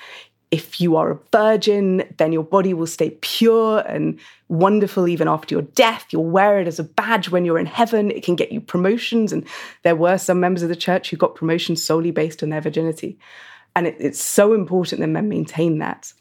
If 0.49 0.79
you 0.79 0.95
are 0.95 1.11
a 1.11 1.19
virgin, 1.33 2.03
then 2.17 2.31
your 2.31 2.43
body 2.43 2.73
will 2.73 2.87
stay 2.87 3.09
pure 3.19 3.79
and 3.79 4.17
wonderful 4.47 5.09
even 5.09 5.27
after 5.27 5.55
your 5.55 5.63
death. 5.63 6.05
You'll 6.11 6.23
wear 6.29 6.61
it 6.61 6.67
as 6.67 6.79
a 6.79 6.85
badge 6.85 7.29
when 7.29 7.43
you're 7.43 7.59
in 7.59 7.65
heaven. 7.65 8.11
It 8.11 8.23
can 8.23 8.37
get 8.37 8.53
you 8.53 8.61
promotions. 8.61 9.33
And 9.33 9.45
there 9.83 9.97
were 9.97 10.17
some 10.17 10.39
members 10.39 10.63
of 10.63 10.69
the 10.69 10.75
church 10.75 11.09
who 11.09 11.17
got 11.17 11.35
promotions 11.35 11.83
solely 11.83 12.11
based 12.11 12.41
on 12.41 12.49
their 12.49 12.61
virginity. 12.61 13.19
And 13.75 13.87
it, 13.87 13.97
it's 13.99 14.21
so 14.21 14.53
important 14.53 15.01
that 15.01 15.07
men 15.07 15.27
maintain 15.27 15.79
that. 15.79 16.13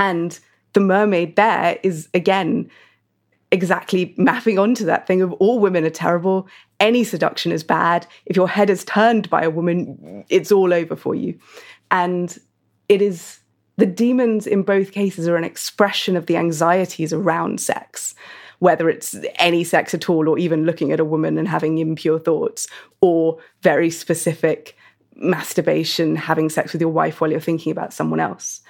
And 0.00 0.36
the 0.72 0.80
mermaid 0.80 1.36
there 1.36 1.78
is, 1.84 2.08
again, 2.14 2.68
exactly 3.52 4.14
mapping 4.16 4.58
onto 4.58 4.84
that 4.86 5.06
thing 5.06 5.22
of 5.22 5.32
all 5.34 5.60
women 5.60 5.84
are 5.84 5.90
terrible, 5.90 6.48
any 6.80 7.04
seduction 7.04 7.52
is 7.52 7.62
bad. 7.62 8.06
If 8.26 8.34
your 8.34 8.48
head 8.48 8.70
is 8.70 8.84
turned 8.84 9.30
by 9.30 9.42
a 9.42 9.50
woman, 9.50 10.24
it's 10.28 10.50
all 10.50 10.72
over 10.72 10.96
for 10.96 11.14
you. 11.14 11.38
And 11.90 12.36
it 12.88 13.02
is 13.02 13.38
the 13.76 13.86
demons 13.86 14.46
in 14.46 14.62
both 14.62 14.92
cases 14.92 15.28
are 15.28 15.36
an 15.36 15.44
expression 15.44 16.16
of 16.16 16.26
the 16.26 16.36
anxieties 16.36 17.12
around 17.12 17.60
sex, 17.60 18.14
whether 18.58 18.88
it's 18.88 19.16
any 19.36 19.64
sex 19.64 19.94
at 19.94 20.08
all, 20.08 20.28
or 20.28 20.38
even 20.38 20.64
looking 20.64 20.92
at 20.92 21.00
a 21.00 21.04
woman 21.04 21.38
and 21.38 21.48
having 21.48 21.78
impure 21.78 22.18
thoughts, 22.18 22.66
or 23.00 23.38
very 23.62 23.90
specific 23.90 24.76
masturbation, 25.16 26.16
having 26.16 26.48
sex 26.48 26.72
with 26.72 26.80
your 26.80 26.90
wife 26.90 27.20
while 27.20 27.30
you're 27.30 27.40
thinking 27.40 27.72
about 27.72 27.92
someone 27.92 28.20
else. 28.20 28.60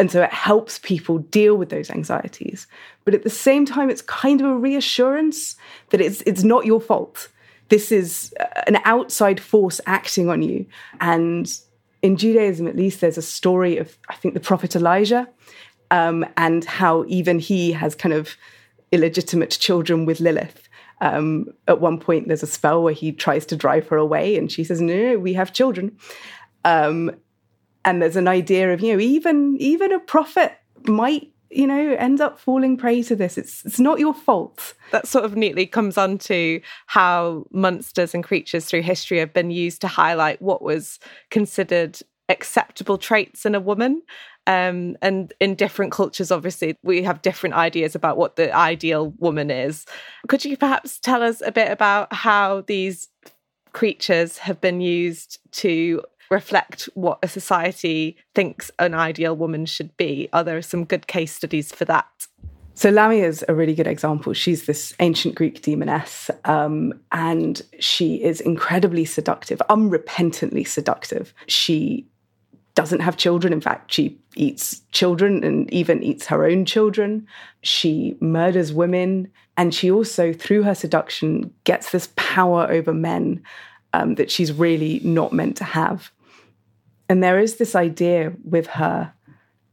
And 0.00 0.10
so 0.10 0.22
it 0.22 0.32
helps 0.32 0.78
people 0.78 1.18
deal 1.18 1.56
with 1.56 1.68
those 1.68 1.90
anxieties. 1.90 2.66
But 3.04 3.12
at 3.12 3.22
the 3.22 3.28
same 3.28 3.66
time, 3.66 3.90
it's 3.90 4.00
kind 4.00 4.40
of 4.40 4.46
a 4.46 4.56
reassurance 4.56 5.56
that 5.90 6.00
it's, 6.00 6.22
it's 6.22 6.42
not 6.42 6.64
your 6.64 6.80
fault. 6.80 7.28
This 7.68 7.92
is 7.92 8.32
an 8.66 8.78
outside 8.86 9.38
force 9.38 9.78
acting 9.84 10.30
on 10.30 10.40
you. 10.40 10.64
And 11.02 11.52
in 12.00 12.16
Judaism, 12.16 12.66
at 12.66 12.76
least, 12.76 13.02
there's 13.02 13.18
a 13.18 13.22
story 13.22 13.76
of, 13.76 13.98
I 14.08 14.14
think, 14.14 14.32
the 14.32 14.40
prophet 14.40 14.74
Elijah 14.74 15.28
um, 15.90 16.24
and 16.38 16.64
how 16.64 17.04
even 17.06 17.38
he 17.38 17.72
has 17.72 17.94
kind 17.94 18.14
of 18.14 18.38
illegitimate 18.92 19.50
children 19.50 20.06
with 20.06 20.18
Lilith. 20.18 20.66
Um, 21.02 21.48
at 21.68 21.82
one 21.82 22.00
point, 22.00 22.26
there's 22.26 22.42
a 22.42 22.46
spell 22.46 22.82
where 22.82 22.94
he 22.94 23.12
tries 23.12 23.44
to 23.46 23.56
drive 23.56 23.88
her 23.88 23.98
away, 23.98 24.38
and 24.38 24.50
she 24.50 24.64
says, 24.64 24.80
No, 24.80 24.96
no, 24.96 25.18
we 25.18 25.34
have 25.34 25.52
children. 25.52 25.98
Um, 26.64 27.10
and 27.84 28.02
there's 28.02 28.16
an 28.16 28.28
idea 28.28 28.72
of 28.72 28.80
you 28.80 28.92
know 28.92 29.00
even 29.00 29.56
even 29.58 29.92
a 29.92 30.00
prophet 30.00 30.58
might 30.86 31.32
you 31.50 31.66
know 31.66 31.94
end 31.98 32.20
up 32.20 32.38
falling 32.38 32.76
prey 32.76 33.02
to 33.02 33.16
this. 33.16 33.36
It's 33.36 33.64
it's 33.64 33.80
not 33.80 33.98
your 33.98 34.14
fault. 34.14 34.74
That 34.92 35.06
sort 35.06 35.24
of 35.24 35.36
neatly 35.36 35.66
comes 35.66 35.98
on 35.98 36.18
to 36.18 36.60
how 36.86 37.46
monsters 37.50 38.14
and 38.14 38.24
creatures 38.24 38.64
through 38.64 38.82
history 38.82 39.18
have 39.18 39.32
been 39.32 39.50
used 39.50 39.80
to 39.82 39.88
highlight 39.88 40.40
what 40.40 40.62
was 40.62 40.98
considered 41.30 41.98
acceptable 42.28 42.98
traits 42.98 43.44
in 43.44 43.54
a 43.54 43.60
woman. 43.60 44.02
Um, 44.46 44.96
and 45.02 45.32
in 45.38 45.54
different 45.54 45.92
cultures 45.92 46.32
obviously 46.32 46.76
we 46.82 47.02
have 47.02 47.22
different 47.22 47.56
ideas 47.56 47.94
about 47.94 48.16
what 48.16 48.36
the 48.36 48.54
ideal 48.54 49.12
woman 49.18 49.50
is. 49.50 49.84
Could 50.28 50.44
you 50.44 50.56
perhaps 50.56 50.98
tell 50.98 51.22
us 51.22 51.42
a 51.44 51.52
bit 51.52 51.70
about 51.70 52.12
how 52.12 52.62
these 52.62 53.08
creatures 53.72 54.38
have 54.38 54.60
been 54.60 54.80
used 54.80 55.38
to 55.52 56.02
reflect 56.30 56.88
what 56.94 57.18
a 57.22 57.28
society 57.28 58.16
thinks 58.34 58.70
an 58.78 58.94
ideal 58.94 59.36
woman 59.36 59.66
should 59.66 59.96
be? 59.96 60.28
Are 60.32 60.44
there 60.44 60.62
some 60.62 60.84
good 60.84 61.06
case 61.06 61.34
studies 61.34 61.72
for 61.72 61.84
that? 61.86 62.06
So 62.74 62.88
Lamia 62.88 63.26
is 63.26 63.44
a 63.46 63.54
really 63.54 63.74
good 63.74 63.86
example. 63.86 64.32
She's 64.32 64.64
this 64.64 64.94
ancient 65.00 65.34
Greek 65.34 65.60
demoness, 65.60 66.30
um, 66.46 66.94
and 67.12 67.60
she 67.78 68.22
is 68.22 68.40
incredibly 68.40 69.04
seductive, 69.04 69.60
unrepentantly 69.68 70.66
seductive. 70.66 71.34
She 71.46 72.06
doesn't 72.74 73.00
have 73.00 73.16
children. 73.16 73.52
In 73.52 73.60
fact, 73.60 73.92
she 73.92 74.18
eats 74.36 74.80
children 74.92 75.44
and 75.44 75.70
even 75.72 76.02
eats 76.02 76.26
her 76.28 76.46
own 76.46 76.64
children. 76.64 77.26
She 77.62 78.16
murders 78.20 78.72
women. 78.72 79.30
And 79.56 79.74
she 79.74 79.90
also, 79.90 80.32
through 80.32 80.62
her 80.62 80.74
seduction, 80.74 81.52
gets 81.64 81.90
this 81.90 82.08
power 82.16 82.66
over 82.70 82.94
men 82.94 83.42
um, 83.92 84.14
that 84.14 84.30
she's 84.30 84.52
really 84.52 85.00
not 85.04 85.32
meant 85.32 85.56
to 85.58 85.64
have. 85.64 86.10
And 87.10 87.24
there 87.24 87.40
is 87.40 87.56
this 87.56 87.74
idea 87.74 88.32
with 88.44 88.68
her 88.68 89.12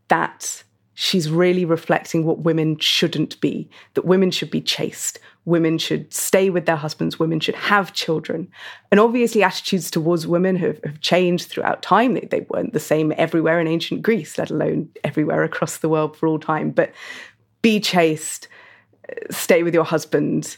that 0.08 0.64
she's 0.96 1.30
really 1.30 1.66
reflecting 1.66 2.26
what 2.26 2.40
women 2.40 2.80
shouldn't 2.80 3.40
be, 3.40 3.70
that 3.94 4.06
women 4.06 4.32
should 4.32 4.50
be 4.50 4.60
chaste, 4.60 5.20
women 5.46 5.78
should 5.78 6.12
stay 6.12 6.50
with 6.50 6.66
their 6.66 6.76
husbands, 6.76 7.20
women 7.20 7.40
should 7.40 7.54
have 7.54 7.94
children. 7.94 8.48
And 8.90 9.00
obviously, 9.00 9.44
attitudes 9.44 9.92
towards 9.92 10.26
women 10.26 10.56
have, 10.56 10.80
have 10.84 11.00
changed 11.00 11.48
throughout 11.48 11.84
time. 11.84 12.16
They, 12.16 12.28
they, 12.32 12.48
weren't 12.50 12.74
the 12.74 12.80
same 12.80 13.14
everywhere 13.18 13.60
in 13.60 13.68
ancient 13.68 14.02
Greece, 14.02 14.40
let 14.40 14.50
alone 14.50 14.90
everywhere 15.04 15.44
across 15.44 15.78
the 15.78 15.90
world 15.90 16.18
for 16.18 16.26
all 16.26 16.40
time. 16.40 16.72
But 16.72 16.92
be 17.62 17.80
chaste, 17.80 18.48
stay 19.30 19.62
with 19.62 19.76
your 19.76 19.86
husband, 19.86 20.58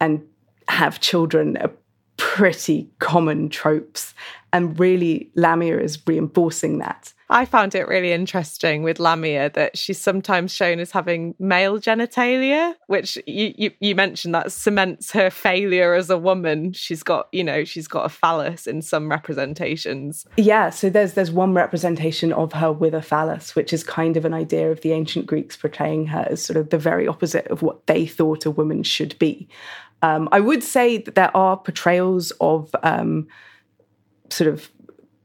and 0.00 0.26
have 0.66 0.98
children 0.98 1.56
are 1.58 1.70
pretty 2.38 2.88
common 3.00 3.48
tropes. 3.48 4.14
And 4.52 4.78
really, 4.78 5.28
Lamia 5.34 5.80
is 5.80 5.98
reinforcing 6.06 6.78
that. 6.78 7.12
I 7.30 7.44
found 7.44 7.74
it 7.74 7.88
really 7.88 8.12
interesting 8.12 8.82
with 8.82 9.00
Lamia 9.00 9.50
that 9.50 9.76
she's 9.76 10.00
sometimes 10.00 10.54
shown 10.54 10.78
as 10.78 10.92
having 10.92 11.34
male 11.38 11.78
genitalia, 11.78 12.74
which 12.86 13.18
you, 13.26 13.52
you, 13.58 13.70
you 13.80 13.94
mentioned 13.94 14.34
that 14.34 14.52
cements 14.52 15.10
her 15.12 15.30
failure 15.30 15.94
as 15.94 16.08
a 16.08 16.16
woman. 16.16 16.72
She's 16.72 17.02
got, 17.02 17.28
you 17.32 17.42
know, 17.42 17.64
she's 17.64 17.88
got 17.88 18.06
a 18.06 18.08
phallus 18.08 18.66
in 18.68 18.80
some 18.82 19.10
representations. 19.10 20.24
Yeah, 20.36 20.70
so 20.70 20.88
there's 20.88 21.14
there's 21.14 21.32
one 21.32 21.52
representation 21.52 22.32
of 22.32 22.52
her 22.54 22.72
with 22.72 22.94
a 22.94 23.02
phallus, 23.02 23.56
which 23.56 23.72
is 23.72 23.82
kind 23.82 24.16
of 24.16 24.24
an 24.24 24.32
idea 24.32 24.70
of 24.70 24.80
the 24.82 24.92
ancient 24.92 25.26
Greeks 25.26 25.56
portraying 25.56 26.06
her 26.06 26.26
as 26.30 26.42
sort 26.42 26.56
of 26.56 26.70
the 26.70 26.78
very 26.78 27.08
opposite 27.08 27.48
of 27.48 27.62
what 27.62 27.86
they 27.88 28.06
thought 28.06 28.46
a 28.46 28.50
woman 28.50 28.84
should 28.84 29.18
be. 29.18 29.48
Um, 30.02 30.28
I 30.32 30.40
would 30.40 30.62
say 30.62 30.98
that 30.98 31.14
there 31.14 31.36
are 31.36 31.56
portrayals 31.56 32.30
of 32.40 32.74
um, 32.82 33.28
sort 34.30 34.52
of 34.52 34.70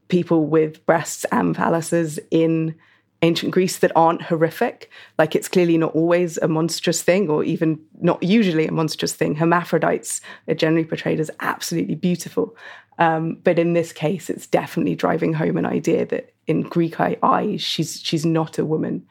people 0.08 0.46
with 0.46 0.84
breasts 0.86 1.24
and 1.32 1.54
phalluses 1.54 2.18
in 2.30 2.74
ancient 3.22 3.52
Greece 3.52 3.78
that 3.78 3.92
aren't 3.96 4.22
horrific. 4.22 4.90
Like 5.18 5.34
it's 5.34 5.48
clearly 5.48 5.78
not 5.78 5.94
always 5.94 6.36
a 6.38 6.48
monstrous 6.48 7.02
thing, 7.02 7.28
or 7.28 7.42
even 7.42 7.80
not 8.00 8.22
usually 8.22 8.66
a 8.66 8.72
monstrous 8.72 9.14
thing. 9.14 9.34
Hermaphrodites 9.34 10.20
are 10.46 10.54
generally 10.54 10.84
portrayed 10.84 11.20
as 11.20 11.30
absolutely 11.40 11.94
beautiful. 11.94 12.54
Um, 12.98 13.38
but 13.42 13.58
in 13.58 13.72
this 13.72 13.92
case, 13.92 14.30
it's 14.30 14.46
definitely 14.46 14.94
driving 14.94 15.32
home 15.32 15.56
an 15.56 15.66
idea 15.66 16.06
that 16.06 16.32
in 16.46 16.62
Greek 16.62 17.00
eyes, 17.00 17.62
she's 17.62 18.00
she's 18.02 18.26
not 18.26 18.58
a 18.58 18.64
woman. 18.64 19.06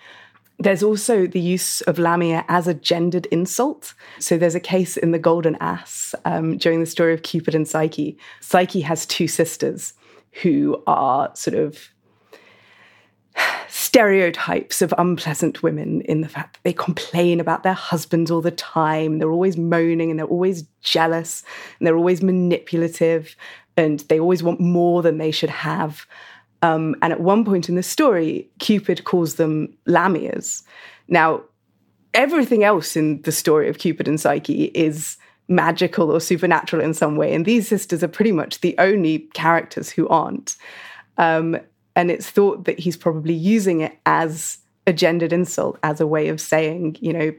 There's 0.60 0.84
also 0.84 1.28
the 1.28 1.40
use 1.40 1.82
of 1.82 1.98
Lamia 1.98 2.46
as 2.48 2.68
a 2.68 2.74
gendered 2.74 3.26
insult. 3.28 3.94
So 4.20 4.38
there's 4.38 4.56
a 4.56 4.60
case 4.60 4.98
in 4.98 5.12
the 5.12 5.20
Golden 5.20 5.56
Ass 5.56 6.16
um, 6.26 6.58
during 6.58 6.80
the 6.80 6.86
story 6.86 7.14
of 7.14 7.24
Cupid 7.24 7.56
and 7.56 7.68
Psyche. 7.68 8.18
Psyche 8.40 8.82
has 8.82 9.06
two 9.06 9.28
sisters 9.28 9.94
who 10.42 10.82
are 10.88 11.32
sort 11.36 11.56
of 11.56 11.90
stereotypes 13.68 14.82
of 14.82 14.94
unpleasant 14.98 15.64
women 15.64 16.02
in 16.02 16.22
the 16.22 16.30
fact 16.30 16.54
that 16.54 16.64
they 16.64 16.74
complain 16.74 17.40
about 17.40 17.64
their 17.64 17.74
husbands 17.74 18.30
all 18.30 18.42
the 18.42 18.52
time. 18.52 19.18
They're 19.18 19.32
always 19.32 19.58
moaning 19.58 20.12
and 20.12 20.20
they're 20.20 20.28
always 20.28 20.64
jealous 20.82 21.44
and 21.80 21.88
they're 21.88 21.98
always 21.98 22.22
manipulative 22.22 23.36
and 23.76 24.02
they 24.02 24.20
always 24.20 24.44
want 24.44 24.60
more 24.60 25.02
than 25.02 25.18
they 25.18 25.32
should 25.32 25.50
have. 25.50 26.06
Um, 26.64 26.96
and 27.02 27.12
at 27.12 27.20
one 27.20 27.44
point 27.44 27.68
in 27.68 27.76
the 27.76 27.84
story, 27.84 28.50
Cupid 28.60 29.04
calls 29.04 29.36
them 29.36 29.78
lamias. 29.86 30.64
Now, 31.10 31.42
everything 32.14 32.64
else 32.64 32.96
in 32.96 33.22
the 33.24 33.34
story 33.34 33.68
of 33.68 33.80
Cupid 33.80 34.08
and 34.08 34.20
Psyche 34.20 34.66
is 34.74 35.18
magical 35.50 36.10
or 36.10 36.22
supernatural 36.22 36.82
in 36.82 36.94
some 36.94 37.18
way. 37.18 37.36
And 37.36 37.46
these 37.46 37.68
sisters 37.68 38.02
are 38.02 38.08
pretty 38.08 38.32
much 38.32 38.62
the 38.62 38.76
only 38.78 39.20
characters 39.34 39.90
who 39.90 40.08
aren't. 40.08 40.56
Um, 41.18 41.58
and 41.98 42.10
it's 42.10 42.30
thought 42.30 42.64
that 42.64 42.80
he's 42.80 42.96
probably 42.96 43.34
using 43.34 43.82
it 43.82 43.98
as 44.06 44.58
a 44.88 44.94
gendered 44.94 45.34
insult, 45.34 45.78
as 45.84 46.00
a 46.00 46.08
way 46.08 46.30
of 46.30 46.40
saying, 46.40 46.96
you 47.02 47.12
know, 47.12 47.34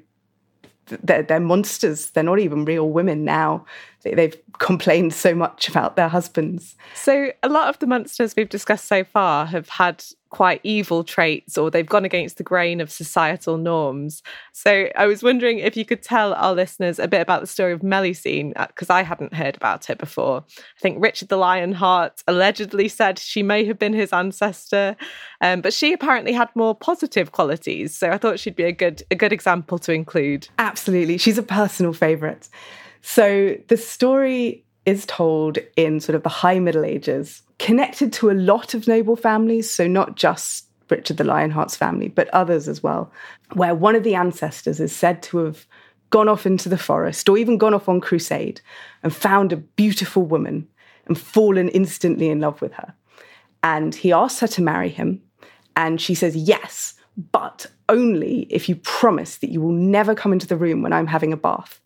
they're, 1.02 1.22
they're 1.22 1.40
monsters. 1.40 2.10
They're 2.10 2.22
not 2.22 2.40
even 2.40 2.66
real 2.66 2.90
women 2.90 3.24
now. 3.24 3.64
They've 4.12 4.37
complained 4.59 5.14
so 5.14 5.35
much 5.35 5.69
about 5.69 5.97
their 5.97 6.09
husbands. 6.09 6.77
So, 6.95 7.33
a 7.43 7.49
lot 7.49 7.69
of 7.69 7.79
the 7.79 7.87
monsters 7.87 8.35
we've 8.37 8.49
discussed 8.49 8.87
so 8.87 9.05
far 9.05 9.47
have 9.47 9.69
had 9.69 10.05
quite 10.35 10.61
evil 10.64 11.05
traits 11.05 11.57
or 11.57 11.71
they've 11.71 11.87
gone 11.87 12.05
against 12.05 12.38
the 12.38 12.43
grain 12.43 12.81
of 12.81 12.90
societal 12.90 13.57
norms. 13.57 14.21
So 14.51 14.88
I 14.97 15.07
was 15.07 15.23
wondering 15.23 15.61
if 15.61 15.77
you 15.77 15.85
could 15.85 16.03
tell 16.03 16.35
our 16.35 16.53
listeners 16.53 16.99
a 16.99 17.07
bit 17.07 17.21
about 17.21 17.40
the 17.40 17.47
story 17.47 17.73
of 17.73 17.83
Melusine, 17.83 18.53
because 18.67 18.90
uh, 18.90 18.95
I 18.95 19.03
hadn't 19.03 19.33
heard 19.33 19.57
about 19.57 19.88
it 19.90 19.99
before. 19.99 20.43
I 20.49 20.81
think 20.81 21.01
Richard 21.01 21.29
the 21.29 21.37
Lionheart 21.37 22.25
allegedly 22.27 22.88
said 22.88 23.21
she 23.21 23.45
may 23.45 23.64
have 23.64 23.79
been 23.79 23.93
his 23.93 24.12
ancestor, 24.12 24.97
um, 25.40 25.61
but 25.61 25.73
she 25.73 25.93
apparently 25.93 26.33
had 26.33 26.49
more 26.57 26.75
positive 26.75 27.31
qualities. 27.31 27.97
So 27.97 28.11
I 28.11 28.19
thought 28.19 28.40
she'd 28.40 28.57
be 28.57 28.64
a 28.64 28.73
good 28.73 29.05
a 29.12 29.14
good 29.14 29.33
example 29.33 29.79
to 29.79 29.93
include. 29.93 30.49
Absolutely, 30.59 31.17
she's 31.17 31.38
a 31.38 31.45
personal 31.45 31.93
favourite. 31.93 32.49
So 33.07 33.59
the 33.69 33.77
story 33.77 34.64
is 34.87 35.05
told 35.05 35.59
in 35.77 36.01
sort 36.01 36.17
of 36.17 36.23
the 36.23 36.31
high 36.31 36.59
Middle 36.59 36.87
Ages, 36.87 37.43
connected 37.59 38.14
to 38.14 38.31
a 38.31 38.33
lot 38.33 38.73
of 38.73 38.88
noble 38.88 39.14
families, 39.14 39.71
so 39.71 39.87
not 39.87 40.17
just 40.17 40.64
Richard 40.88 41.19
the 41.19 41.25
Lionheart's 41.25 41.77
family, 41.77 42.09
but 42.09 42.29
others 42.29 42.67
as 42.67 42.83
well, 42.83 43.12
where 43.53 43.75
one 43.75 43.95
of 43.95 44.05
the 44.05 44.14
ancestors 44.14 44.81
is 44.81 44.97
said 44.97 45.23
to 45.25 45.37
have 45.38 45.67
gone 46.09 46.31
off 46.31 46.47
into 46.47 46.71
the 46.71 46.79
forest 46.79 47.29
or 47.29 47.37
even 47.37 47.59
gone 47.59 47.75
off 47.75 47.90
on 47.90 48.01
crusade 48.01 48.62
and 49.03 49.14
found 49.14 49.53
a 49.53 49.59
beautiful 49.59 50.23
woman 50.25 50.67
and 51.05 51.19
fallen 51.19 51.69
instantly 51.69 52.31
in 52.31 52.40
love 52.40 52.62
with 52.62 52.73
her. 52.73 52.95
And 53.62 53.95
he 53.95 54.12
asks 54.12 54.40
her 54.40 54.49
to 54.49 54.62
marry 54.62 54.88
him, 54.88 55.21
and 55.77 56.01
she 56.01 56.14
says 56.14 56.35
yes, 56.35 56.95
but 57.33 57.67
only 57.90 58.47
if 58.49 58.67
you 58.67 58.77
promise 58.77 59.37
that 59.38 59.51
you 59.51 59.61
will 59.61 59.73
never 59.73 60.14
come 60.14 60.33
into 60.33 60.47
the 60.47 60.57
room 60.57 60.81
when 60.81 60.95
I'm 60.95 61.07
having 61.07 61.35
a 61.35 61.37
bath. 61.37 61.83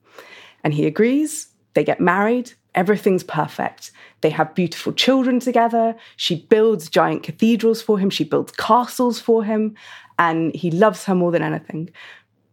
And 0.65 0.75
he 0.75 0.87
agrees, 0.87 1.49
they 1.75 1.85
get 1.85 2.01
married, 2.01 2.53
Everything's 2.79 3.25
perfect. 3.25 3.91
They 4.21 4.31
have 4.31 4.55
beautiful 4.55 4.93
children 4.93 5.41
together. 5.41 5.97
She 6.17 6.47
builds 6.49 6.89
giant 6.89 7.25
cathedrals 7.25 7.83
for 7.83 7.99
him. 7.99 8.09
She 8.09 8.23
builds 8.23 8.53
castles 8.53 9.19
for 9.19 9.43
him. 9.43 9.75
And 10.17 10.55
he 10.55 10.71
loves 10.71 11.05
her 11.07 11.15
more 11.17 11.33
than 11.33 11.43
anything. 11.43 11.91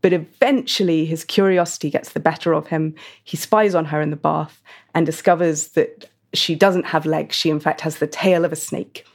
But 0.01 0.13
eventually, 0.13 1.05
his 1.05 1.23
curiosity 1.23 1.91
gets 1.91 2.13
the 2.13 2.19
better 2.19 2.53
of 2.53 2.65
him. 2.65 2.95
He 3.23 3.37
spies 3.37 3.75
on 3.75 3.85
her 3.85 4.01
in 4.01 4.09
the 4.09 4.15
bath 4.15 4.63
and 4.95 5.05
discovers 5.05 5.69
that 5.69 6.09
she 6.33 6.55
doesn't 6.55 6.85
have 6.85 7.05
legs. 7.05 7.35
She, 7.35 7.51
in 7.51 7.59
fact, 7.59 7.81
has 7.81 7.97
the 7.97 8.07
tail 8.07 8.45
of 8.45 8.51
a 8.51 8.55
snake. 8.55 9.05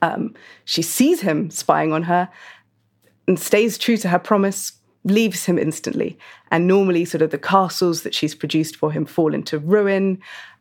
Um, 0.00 0.34
she 0.64 0.80
sees 0.80 1.20
him 1.20 1.50
spying 1.50 1.92
on 1.92 2.04
her 2.04 2.30
and 3.28 3.38
stays 3.38 3.76
true 3.76 3.98
to 3.98 4.08
her 4.08 4.18
promise, 4.18 4.72
leaves 5.04 5.44
him 5.44 5.58
instantly. 5.58 6.18
And 6.50 6.66
normally, 6.66 7.04
sort 7.04 7.22
of 7.22 7.30
the 7.30 7.38
castles 7.38 8.02
that 8.02 8.14
she's 8.14 8.34
produced 8.34 8.76
for 8.76 8.90
him 8.90 9.04
fall 9.04 9.34
into 9.34 9.58
ruin. 9.58 10.20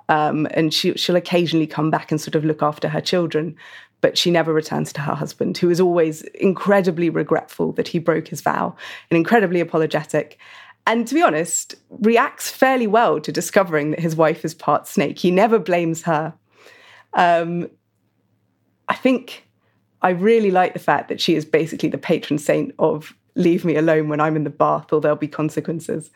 Um, 0.09 0.47
and 0.51 0.73
she, 0.73 0.93
she'll 0.93 1.15
occasionally 1.15 1.67
come 1.67 1.89
back 1.89 2.11
and 2.11 2.19
sort 2.19 2.35
of 2.35 2.45
look 2.45 2.61
after 2.61 2.89
her 2.89 3.01
children. 3.01 3.55
But 4.01 4.17
she 4.17 4.31
never 4.31 4.53
returns 4.53 4.91
to 4.93 5.01
her 5.01 5.15
husband, 5.15 5.57
who 5.57 5.69
is 5.69 5.79
always 5.79 6.23
incredibly 6.35 7.09
regretful 7.09 7.71
that 7.73 7.87
he 7.87 7.99
broke 7.99 8.27
his 8.27 8.41
vow 8.41 8.75
and 9.09 9.17
incredibly 9.17 9.61
apologetic. 9.61 10.37
And 10.85 11.07
to 11.07 11.15
be 11.15 11.21
honest, 11.21 11.75
reacts 11.89 12.49
fairly 12.49 12.87
well 12.87 13.21
to 13.21 13.31
discovering 13.31 13.91
that 13.91 14.01
his 14.01 14.15
wife 14.15 14.43
is 14.43 14.53
part 14.53 14.87
snake. 14.87 15.19
He 15.19 15.31
never 15.31 15.57
blames 15.57 16.01
her. 16.03 16.33
Um, 17.13 17.69
I 18.89 18.95
think 18.95 19.47
I 20.01 20.09
really 20.09 20.51
like 20.51 20.73
the 20.73 20.79
fact 20.79 21.07
that 21.07 21.21
she 21.21 21.35
is 21.35 21.45
basically 21.45 21.87
the 21.87 21.97
patron 21.97 22.37
saint 22.37 22.75
of 22.79 23.15
leave 23.35 23.65
me 23.65 23.75
alone 23.75 24.09
when 24.09 24.19
I'm 24.19 24.35
in 24.35 24.43
the 24.43 24.49
bath 24.49 24.91
or 24.93 25.01
there'll 25.01 25.17
be 25.17 25.27
consequences. 25.27 26.11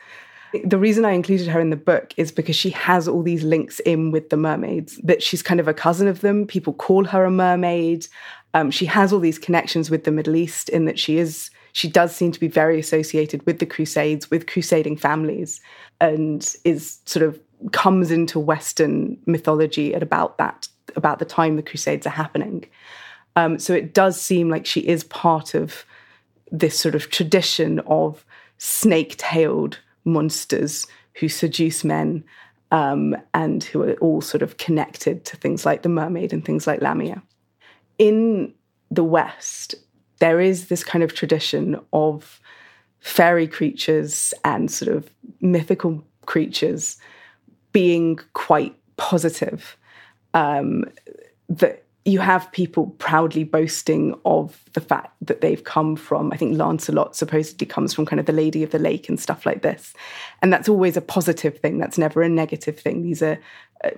The 0.64 0.78
reason 0.78 1.04
I 1.04 1.12
included 1.12 1.48
her 1.48 1.60
in 1.60 1.72
the 1.72 1.76
book 1.76 2.14
is 2.16 2.32
because 2.32 2.56
she 2.56 2.70
has 2.70 3.08
all 3.08 3.22
these 3.22 3.44
links 3.44 3.80
in 3.82 4.12
with 4.12 4.30
the 4.30 4.38
mermaids, 4.38 4.98
that 5.04 5.22
she's 5.22 5.44
kind 5.44 5.60
of 5.60 5.68
a 5.68 5.74
cousin 5.74 6.08
of 6.08 6.22
them. 6.22 6.48
People 6.48 6.74
call 6.74 7.04
her 7.06 7.26
a 7.26 7.32
mermaid. 7.32 8.08
Um, 8.54 8.72
she 8.72 8.86
has 8.86 9.12
all 9.12 9.20
these 9.20 9.40
connections 9.40 9.90
with 9.90 10.06
the 10.06 10.12
Middle 10.12 10.36
East 10.36 10.70
in 10.70 10.86
that 10.86 10.98
she 10.98 11.18
is, 11.18 11.50
she 11.74 11.90
does 11.90 12.16
seem 12.16 12.32
to 12.32 12.40
be 12.40 12.48
very 12.48 12.80
associated 12.80 13.46
with 13.46 13.60
the 13.60 13.66
Crusades, 13.66 14.32
with 14.32 14.48
crusading 14.48 14.96
families, 14.96 15.60
and 16.00 16.56
is 16.64 17.00
sort 17.06 17.26
of 17.26 17.40
comes 17.72 18.10
into 18.10 18.40
Western 18.40 19.18
mythology 19.26 19.94
at 19.94 20.02
about 20.02 20.38
that, 20.38 20.68
about 20.96 21.20
the 21.20 21.26
time 21.26 21.56
the 21.56 21.64
Crusades 21.64 22.08
are 22.08 22.12
happening. 22.12 22.66
Um, 23.36 23.60
so 23.60 23.74
it 23.74 23.94
does 23.94 24.20
seem 24.20 24.50
like 24.50 24.66
she 24.66 24.80
is 24.82 25.04
part 25.04 25.54
of 25.54 25.86
this 26.52 26.78
sort 26.78 26.96
of 26.96 27.10
tradition 27.10 27.80
of 27.88 28.26
snake 28.58 29.16
tailed 29.18 29.80
monsters 30.06 30.88
who 31.14 31.30
seduce 31.30 31.84
men 31.84 32.24
um, 32.72 33.16
and 33.34 33.64
who 33.64 33.84
are 33.84 33.94
all 33.96 34.22
sort 34.22 34.42
of 34.42 34.58
connected 34.58 35.26
to 35.26 35.38
things 35.38 35.66
like 35.66 35.84
the 35.84 35.90
mermaid 35.90 36.34
and 36.34 36.44
things 36.44 36.68
like 36.68 36.82
Lamia. 36.82 37.22
In 37.98 38.54
the 38.92 39.04
West, 39.04 39.76
there 40.20 40.40
is 40.40 40.68
this 40.68 40.84
kind 40.84 41.04
of 41.04 41.14
tradition 41.14 41.80
of 41.94 42.40
fairy 43.00 43.48
creatures 43.48 44.34
and 44.44 44.70
sort 44.70 44.96
of 44.96 45.10
mythical 45.42 46.04
creatures 46.26 46.98
being 47.72 48.20
quite 48.34 48.76
positive. 48.98 49.78
Um, 50.34 50.86
that 51.50 51.87
you 52.08 52.20
have 52.20 52.50
people 52.54 52.88
proudly 53.00 53.44
boasting 53.44 54.18
of 54.24 54.64
the 54.72 54.80
fact 54.80 55.14
that 55.22 55.42
they've 55.42 55.66
come 55.66 55.98
from, 55.98 56.32
I 56.32 56.38
think 56.38 56.58
Lancelot 56.58 57.18
supposedly 57.18 57.68
comes 57.68 57.94
from 57.94 58.06
kind 58.06 58.20
of 58.20 58.26
the 58.26 58.32
Lady 58.32 58.64
of 58.64 58.72
the 58.72 58.80
Lake 58.80 59.10
and 59.10 59.20
stuff 59.20 59.46
like 59.46 59.62
this. 59.62 59.94
And 60.42 60.54
that's 60.54 60.70
always 60.70 60.96
a 60.96 61.02
positive 61.02 61.60
thing, 61.60 61.80
that's 61.80 61.98
never 61.98 62.22
a 62.22 62.30
negative 62.30 62.80
thing. 62.80 63.04
These 63.04 63.22
are 63.22 63.38
uh, 63.84 63.90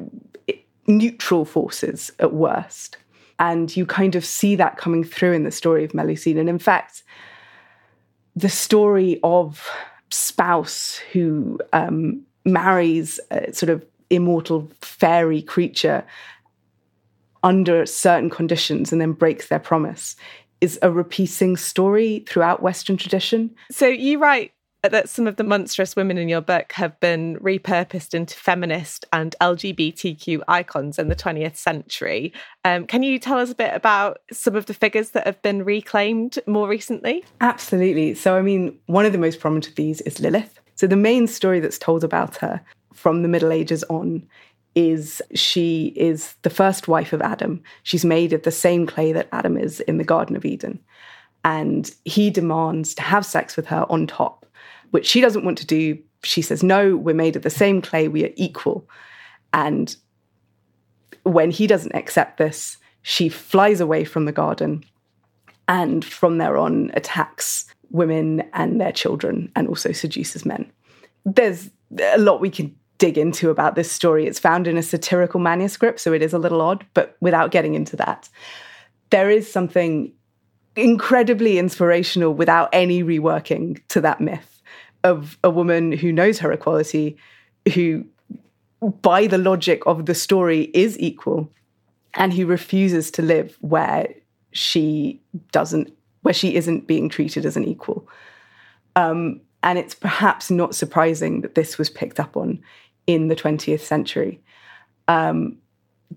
neutral 0.87 1.45
forces 1.45 2.11
at 2.19 2.33
worst. 2.33 2.97
And 3.37 3.75
you 3.77 3.85
kind 3.85 4.15
of 4.15 4.25
see 4.25 4.55
that 4.55 4.77
coming 4.77 5.03
through 5.03 5.33
in 5.33 5.43
the 5.43 5.51
story 5.51 5.83
of 5.83 5.91
Melusine. 5.91 6.39
And 6.39 6.49
in 6.49 6.59
fact, 6.59 7.03
the 8.35 8.49
story 8.49 9.19
of 9.23 9.69
spouse 10.09 10.97
who 11.13 11.59
um, 11.73 12.23
marries 12.43 13.19
a 13.29 13.53
sort 13.53 13.69
of 13.69 13.85
immortal 14.09 14.71
fairy 14.81 15.43
creature 15.43 16.03
under 17.43 17.85
certain 17.85 18.29
conditions 18.29 18.91
and 18.91 18.99
then 18.99 19.13
breaks 19.13 19.47
their 19.47 19.59
promise 19.59 20.15
is 20.61 20.77
a 20.81 20.91
repeating 20.91 21.55
story 21.55 22.25
throughout 22.27 22.61
Western 22.61 22.97
tradition. 22.97 23.49
So 23.71 23.87
you 23.87 24.19
write 24.19 24.51
that 24.83 25.09
some 25.09 25.27
of 25.27 25.35
the 25.35 25.43
monstrous 25.43 25.95
women 25.95 26.17
in 26.17 26.29
your 26.29 26.41
book 26.41 26.71
have 26.73 26.97
been 26.99 27.37
repurposed 27.39 28.13
into 28.13 28.35
feminist 28.35 29.05
and 29.11 29.35
LGBTQ 29.41 30.41
icons 30.47 30.97
in 30.97 31.09
the 31.09 31.15
20th 31.15 31.57
century. 31.57 32.31
Um, 32.63 32.87
can 32.87 33.03
you 33.03 33.19
tell 33.19 33.37
us 33.37 33.51
a 33.51 33.55
bit 33.55 33.73
about 33.73 34.19
some 34.31 34.55
of 34.55 34.67
the 34.67 34.73
figures 34.73 35.11
that 35.11 35.25
have 35.25 35.41
been 35.41 35.65
reclaimed 35.65 36.39
more 36.47 36.67
recently? 36.67 37.25
Absolutely. 37.41 38.15
So, 38.15 38.37
I 38.37 38.41
mean, 38.41 38.77
one 38.85 39.05
of 39.05 39.11
the 39.11 39.17
most 39.17 39.39
prominent 39.39 39.67
of 39.67 39.75
these 39.75 40.01
is 40.01 40.19
Lilith. 40.19 40.59
So, 40.75 40.87
the 40.87 40.95
main 40.95 41.27
story 41.27 41.59
that's 41.59 41.77
told 41.77 42.05
about 42.05 42.37
her 42.37 42.61
from 42.93 43.21
the 43.21 43.27
Middle 43.27 43.51
Ages 43.51 43.83
on 43.85 44.25
is 44.75 45.21
she 45.33 45.93
is 45.95 46.35
the 46.43 46.49
first 46.49 46.87
wife 46.87 47.13
of 47.13 47.21
Adam. 47.21 47.61
She's 47.83 48.05
made 48.05 48.33
of 48.33 48.43
the 48.43 48.51
same 48.51 48.85
clay 48.85 49.11
that 49.11 49.29
Adam 49.31 49.57
is 49.57 49.79
in 49.81 49.97
the 49.97 50.03
Garden 50.03 50.35
of 50.35 50.45
Eden. 50.45 50.79
And 51.43 51.93
he 52.05 52.29
demands 52.29 52.93
to 52.95 53.01
have 53.01 53.25
sex 53.25 53.55
with 53.55 53.67
her 53.67 53.85
on 53.89 54.07
top, 54.07 54.45
which 54.91 55.05
she 55.07 55.21
doesn't 55.21 55.45
want 55.45 55.57
to 55.59 55.65
do. 55.65 55.97
She 56.23 56.41
says, 56.41 56.63
No, 56.63 56.95
we're 56.95 57.15
made 57.15 57.35
of 57.35 57.43
the 57.43 57.49
same 57.49 57.81
clay, 57.81 58.07
we 58.07 58.25
are 58.25 58.33
equal. 58.35 58.87
And 59.53 59.95
when 61.23 61.51
he 61.51 61.65
doesn't 61.65 61.95
accept 61.95 62.37
this, 62.37 62.77
she 63.01 63.29
flies 63.29 63.79
away 63.79 64.03
from 64.03 64.25
the 64.25 64.31
garden 64.31 64.83
and 65.67 66.03
from 66.03 66.37
there 66.37 66.57
on 66.57 66.91
attacks 66.93 67.65
women 67.91 68.43
and 68.53 68.79
their 68.79 68.91
children 68.91 69.51
and 69.55 69.67
also 69.67 69.91
seduces 69.91 70.45
men. 70.45 70.71
There's 71.25 71.69
a 71.99 72.17
lot 72.17 72.41
we 72.41 72.49
can 72.49 72.75
dig 72.99 73.17
into 73.17 73.49
about 73.49 73.75
this 73.75 73.91
story. 73.91 74.27
It's 74.27 74.39
found 74.39 74.67
in 74.67 74.77
a 74.77 74.83
satirical 74.83 75.39
manuscript, 75.39 75.99
so 75.99 76.13
it 76.13 76.21
is 76.21 76.33
a 76.33 76.39
little 76.39 76.61
odd, 76.61 76.85
but 76.93 77.17
without 77.19 77.49
getting 77.49 77.73
into 77.73 77.95
that, 77.95 78.29
there 79.09 79.31
is 79.31 79.51
something 79.51 80.13
incredibly 80.75 81.57
inspirational 81.57 82.33
without 82.33 82.69
any 82.71 83.03
reworking 83.03 83.81
to 83.87 84.01
that 84.01 84.21
myth 84.21 84.61
of 85.03 85.37
a 85.43 85.49
woman 85.49 85.91
who 85.91 86.11
knows 86.11 86.39
her 86.39 86.51
equality, 86.51 87.17
who, 87.73 88.05
by 89.01 89.27
the 89.27 89.37
logic 89.37 89.81
of 89.85 90.05
the 90.05 90.15
story, 90.15 90.69
is 90.73 90.99
equal, 90.99 91.51
and 92.13 92.33
who 92.33 92.45
refuses 92.45 93.09
to 93.11 93.21
live 93.21 93.57
where 93.61 94.13
she 94.51 95.21
doesn't, 95.51 95.93
where 96.21 96.33
she 96.33 96.55
isn't 96.55 96.87
being 96.87 97.07
treated 97.07 97.45
as 97.45 97.55
an 97.55 97.63
equal. 97.63 98.07
Um, 98.95 99.41
and 99.63 99.77
it's 99.77 99.95
perhaps 99.95 100.49
not 100.49 100.75
surprising 100.75 101.41
that 101.41 101.55
this 101.55 101.77
was 101.77 101.89
picked 101.89 102.19
up 102.19 102.35
on 102.35 102.61
in 103.09 103.27
the 103.27 103.35
20th 103.35 103.79
century. 103.79 104.39
Um, 105.07 105.57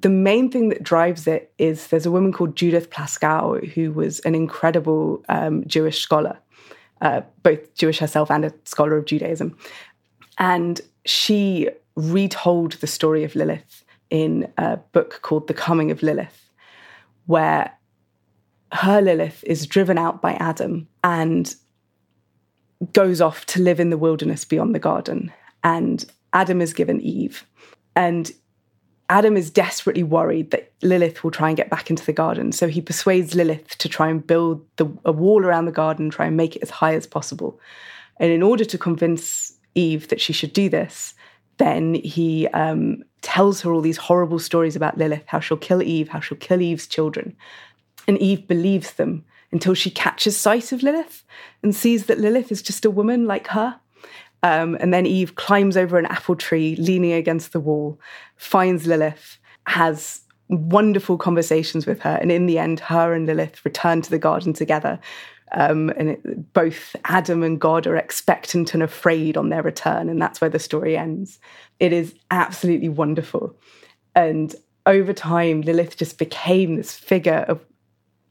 the 0.03 0.11
main 0.11 0.51
thing 0.51 0.69
that 0.69 0.83
drives 0.83 1.27
it 1.27 1.51
is 1.57 1.87
there's 1.87 2.05
a 2.05 2.11
woman 2.11 2.35
called 2.35 2.55
Judith 2.55 2.91
Plaskow, 2.91 3.67
who 3.73 3.93
was 3.93 4.21
an 4.21 4.35
incredible 4.35 5.25
um, 5.31 5.67
Jewish 5.67 6.01
scholar, 6.01 6.39
uh, 7.01 7.23
both 7.43 7.75
Jewish 7.75 7.99
herself 7.99 8.31
and 8.31 8.45
a 8.45 8.53
scholar 8.65 8.99
of 8.99 9.07
Judaism. 9.07 9.57
And 10.37 10.83
she 11.07 11.71
retold 11.97 12.73
the 12.73 12.87
story 12.87 13.25
of 13.25 13.35
Lilith 13.35 13.85
in 14.11 14.53
a 14.59 14.77
book 14.77 15.21
called 15.23 15.49
The 15.49 15.55
Coming 15.55 15.91
of 15.91 16.03
Lilith, 16.03 16.51
where 17.25 17.73
her 18.73 19.01
Lilith 19.01 19.43
is 19.47 19.67
driven 19.67 19.97
out 19.97 20.21
by 20.21 20.35
Adam 20.35 20.89
and 21.03 21.55
goes 22.93 23.23
off 23.23 23.47
to 23.47 23.63
live 23.63 23.81
in 23.81 23.89
the 23.89 23.97
wilderness 23.97 24.45
beyond 24.45 24.75
the 24.75 24.79
garden. 24.79 25.33
And 25.65 26.05
Adam 26.33 26.61
is 26.61 26.73
given 26.73 27.01
Eve. 27.01 27.47
And 27.95 28.31
Adam 29.09 29.37
is 29.37 29.51
desperately 29.51 30.03
worried 30.03 30.51
that 30.53 30.73
Lilith 30.83 31.23
will 31.23 31.31
try 31.31 31.49
and 31.49 31.57
get 31.57 31.69
back 31.69 31.91
into 31.91 32.05
the 32.07 32.13
garden. 32.13 32.51
So 32.53 32.67
he 32.69 32.81
persuades 32.81 33.35
Lilith 33.35 33.77
to 33.79 33.89
try 33.89 34.09
and 34.09 34.27
build 34.27 34.65
the, 34.77 34.87
a 35.05 35.13
wall 35.13 35.45
around 35.45 35.67
the 35.67 35.73
garden, 35.73 36.09
try 36.09 36.27
and 36.27 36.37
make 36.37 36.57
it 36.57 36.63
as 36.63 36.71
high 36.71 36.95
as 36.95 37.07
possible. 37.07 37.61
And 38.19 38.33
in 38.33 38.43
order 38.43 38.65
to 38.65 38.79
convince 38.79 39.53
Eve 39.75 40.09
that 40.09 40.21
she 40.21 40.33
should 40.33 40.53
do 40.53 40.69
this, 40.69 41.15
then 41.59 41.95
he 41.95 42.49
um, 42.49 43.03
tells 43.21 43.61
her 43.61 43.73
all 43.73 43.83
these 43.83 43.99
horrible 43.99 44.39
stories 44.39 44.77
about 44.77 44.97
Lilith, 44.97 45.25
how 45.27 45.41
she'll 45.41 45.59
kill 45.59 45.83
Eve, 45.83 46.09
how 46.09 46.21
she'll 46.21 46.39
kill 46.39 46.63
Eve's 46.63 46.87
children. 46.87 47.37
And 48.09 48.19
Eve 48.19 48.49
believes 48.49 48.93
them 48.95 49.25
until 49.51 49.75
she 49.75 49.91
catches 49.91 50.37
sight 50.37 50.73
of 50.73 50.83
Lilith 50.83 51.23
and 51.63 51.77
sees 51.77 52.07
that 52.07 52.19
Lilith 52.19 52.51
is 52.51 52.63
just 52.63 52.87
a 52.87 52.91
woman 52.91 53.27
like 53.27 53.49
her 53.49 53.79
um, 54.43 54.77
and 54.81 54.93
then 54.93 55.07
Eve 55.07 55.35
climbs 55.37 55.77
over 55.77 55.99
an 55.99 56.07
apple 56.07 56.37
tree, 56.37 56.77
leaning 56.77 57.13
against 57.13 57.53
the 57.53 57.61
wall, 57.61 58.01
finds 58.37 58.87
Lilith, 58.87 59.39
has 59.67 60.23
wonderful 60.49 61.17
conversations 61.17 61.87
with 61.87 62.01
her. 62.01 62.19
And 62.21 62.33
in 62.33 62.47
the 62.47 62.59
end, 62.59 62.81
her 62.81 63.15
and 63.15 63.27
Lilith 63.27 63.65
return 63.65 64.03
to 64.03 64.11
the 64.11 64.19
garden 64.19 64.53
together. 64.53 64.99
Um, 65.53 65.91
and 65.91 66.11
it, 66.11 66.53
both 66.53 66.97
Adam 67.05 67.43
and 67.43 67.61
God 67.61 67.87
are 67.87 67.97
expectant 67.97 68.75
and 68.75 68.83
afraid 68.83 69.37
on 69.37 69.51
their 69.51 69.63
return. 69.63 70.09
And 70.09 70.21
that's 70.21 70.41
where 70.41 70.51
the 70.51 70.59
story 70.59 70.97
ends. 70.97 71.39
It 71.79 71.93
is 71.93 72.15
absolutely 72.31 72.89
wonderful. 72.89 73.55
And 74.15 74.55
over 74.87 75.13
time, 75.13 75.61
Lilith 75.61 75.97
just 75.97 76.19
became 76.19 76.77
this 76.77 76.95
figure 76.95 77.45
of 77.49 77.65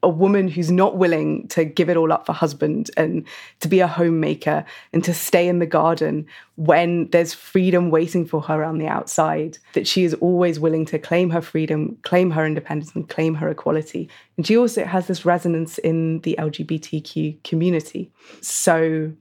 a 0.02 0.08
woman 0.08 0.48
who's 0.48 0.70
not 0.70 0.96
willing 0.96 1.46
to 1.48 1.64
give 1.64 1.88
it 1.88 1.96
all 1.96 2.12
up 2.12 2.26
for 2.26 2.32
husband 2.32 2.90
and 2.96 3.26
to 3.60 3.68
be 3.68 3.80
a 3.80 3.86
homemaker 3.86 4.64
and 4.92 5.04
to 5.04 5.14
stay 5.14 5.46
in 5.46 5.60
the 5.60 5.66
garden 5.66 6.26
when 6.56 7.08
there's 7.10 7.32
freedom 7.32 7.90
waiting 7.90 8.26
for 8.26 8.40
her 8.42 8.64
on 8.64 8.78
the 8.78 8.86
outside, 8.86 9.58
that 9.74 9.86
she 9.86 10.04
is 10.04 10.14
always 10.14 10.58
willing 10.58 10.84
to 10.86 10.98
claim 10.98 11.30
her 11.30 11.40
freedom, 11.40 11.96
claim 12.02 12.30
her 12.30 12.44
independence, 12.44 12.94
and 12.94 13.08
claim 13.08 13.34
her 13.34 13.48
equality. 13.48 14.08
And 14.36 14.46
she 14.46 14.56
also 14.56 14.84
has 14.84 15.06
this 15.06 15.24
resonance 15.24 15.78
in 15.78 16.20
the 16.20 16.36
LGBTQ 16.38 17.42
community. 17.44 18.10
So 18.40 19.12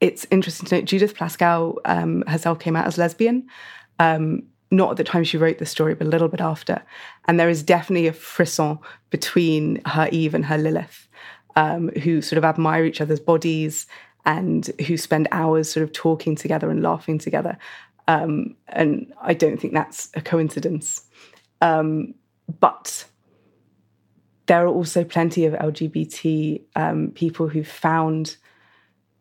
it's 0.00 0.26
interesting 0.30 0.66
to 0.68 0.76
note 0.76 0.84
Judith 0.84 1.14
Plaskow 1.14 1.76
um, 1.84 2.24
herself 2.26 2.58
came 2.58 2.74
out 2.74 2.86
as 2.86 2.98
lesbian. 2.98 3.46
Um, 4.00 4.42
not 4.72 4.90
at 4.90 4.96
the 4.96 5.04
time 5.04 5.22
she 5.22 5.36
wrote 5.36 5.58
the 5.58 5.66
story, 5.66 5.94
but 5.94 6.06
a 6.06 6.10
little 6.10 6.28
bit 6.28 6.40
after. 6.40 6.82
And 7.28 7.38
there 7.38 7.50
is 7.50 7.62
definitely 7.62 8.08
a 8.08 8.12
frisson 8.12 8.78
between 9.10 9.82
her 9.84 10.08
Eve 10.10 10.34
and 10.34 10.46
her 10.46 10.58
Lilith, 10.58 11.08
um, 11.54 11.90
who 11.90 12.22
sort 12.22 12.38
of 12.38 12.44
admire 12.44 12.84
each 12.84 13.00
other's 13.00 13.20
bodies 13.20 13.86
and 14.24 14.66
who 14.86 14.96
spend 14.96 15.28
hours 15.30 15.70
sort 15.70 15.84
of 15.84 15.92
talking 15.92 16.34
together 16.34 16.70
and 16.70 16.82
laughing 16.82 17.18
together. 17.18 17.58
Um, 18.08 18.56
and 18.68 19.12
I 19.20 19.34
don't 19.34 19.58
think 19.58 19.74
that's 19.74 20.08
a 20.14 20.22
coincidence. 20.22 21.02
Um, 21.60 22.14
but 22.58 23.04
there 24.46 24.64
are 24.64 24.68
also 24.68 25.04
plenty 25.04 25.44
of 25.44 25.52
LGBT 25.54 26.62
um, 26.76 27.12
people 27.14 27.48
who've 27.48 27.68
found 27.68 28.36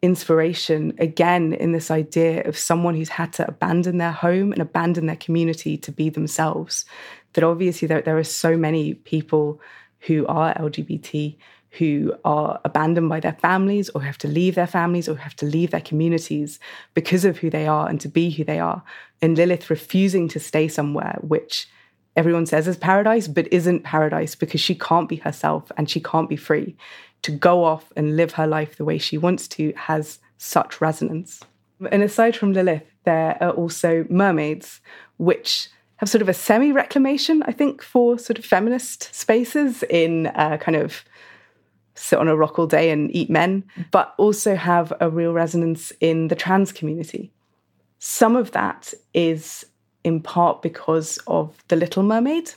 inspiration 0.01 0.93
again 0.97 1.53
in 1.53 1.71
this 1.73 1.91
idea 1.91 2.43
of 2.47 2.57
someone 2.57 2.95
who's 2.95 3.09
had 3.09 3.33
to 3.33 3.47
abandon 3.47 3.97
their 3.97 4.11
home 4.11 4.51
and 4.51 4.61
abandon 4.61 5.05
their 5.05 5.15
community 5.15 5.77
to 5.77 5.91
be 5.91 6.09
themselves. 6.09 6.85
That 7.33 7.43
obviously 7.43 7.87
there, 7.87 8.01
there 8.01 8.17
are 8.17 8.23
so 8.23 8.57
many 8.57 8.95
people 8.95 9.61
who 10.01 10.25
are 10.27 10.53
LGBT 10.55 11.37
who 11.77 12.13
are 12.25 12.59
abandoned 12.65 13.07
by 13.07 13.19
their 13.19 13.33
families 13.33 13.89
or 13.91 14.01
have 14.01 14.17
to 14.17 14.27
leave 14.27 14.55
their 14.55 14.67
families 14.67 15.07
or 15.07 15.15
have 15.15 15.35
to 15.37 15.45
leave 15.45 15.71
their 15.71 15.79
communities 15.79 16.59
because 16.93 17.23
of 17.23 17.37
who 17.37 17.49
they 17.49 17.65
are 17.65 17.87
and 17.87 18.01
to 18.01 18.09
be 18.09 18.29
who 18.29 18.43
they 18.43 18.59
are. 18.59 18.83
And 19.21 19.37
Lilith 19.37 19.69
refusing 19.69 20.27
to 20.29 20.39
stay 20.39 20.67
somewhere 20.67 21.17
which 21.21 21.69
everyone 22.17 22.45
says 22.45 22.67
is 22.67 22.75
paradise, 22.75 23.29
but 23.29 23.51
isn't 23.53 23.83
paradise 23.83 24.35
because 24.35 24.59
she 24.59 24.75
can't 24.75 25.07
be 25.07 25.15
herself 25.17 25.71
and 25.77 25.89
she 25.89 26.01
can't 26.01 26.27
be 26.27 26.35
free 26.35 26.75
to 27.23 27.31
go 27.31 27.63
off 27.63 27.91
and 27.95 28.17
live 28.17 28.33
her 28.33 28.47
life 28.47 28.75
the 28.75 28.85
way 28.85 28.97
she 28.97 29.17
wants 29.17 29.47
to 29.47 29.73
has 29.75 30.19
such 30.37 30.81
resonance. 30.81 31.41
And 31.91 32.03
aside 32.03 32.35
from 32.35 32.53
Lilith, 32.53 32.83
there 33.03 33.37
are 33.41 33.51
also 33.51 34.05
mermaids, 34.09 34.81
which 35.17 35.69
have 35.97 36.09
sort 36.09 36.21
of 36.21 36.29
a 36.29 36.33
semi 36.33 36.71
reclamation, 36.71 37.43
I 37.43 37.51
think, 37.51 37.81
for 37.81 38.17
sort 38.17 38.39
of 38.39 38.45
feminist 38.45 39.13
spaces 39.13 39.83
in 39.83 40.27
uh, 40.27 40.57
kind 40.57 40.75
of 40.75 41.03
sit 41.95 42.17
on 42.17 42.27
a 42.27 42.35
rock 42.35 42.57
all 42.57 42.67
day 42.67 42.89
and 42.89 43.13
eat 43.15 43.29
men, 43.29 43.63
but 43.91 44.13
also 44.17 44.55
have 44.55 44.91
a 44.99 45.09
real 45.09 45.33
resonance 45.33 45.91
in 45.99 46.27
the 46.27 46.35
trans 46.35 46.71
community. 46.71 47.31
Some 47.99 48.35
of 48.35 48.51
that 48.51 48.93
is 49.13 49.65
in 50.03 50.21
part 50.21 50.61
because 50.61 51.19
of 51.27 51.63
The 51.67 51.75
Little 51.75 52.01
Mermaid, 52.01 52.53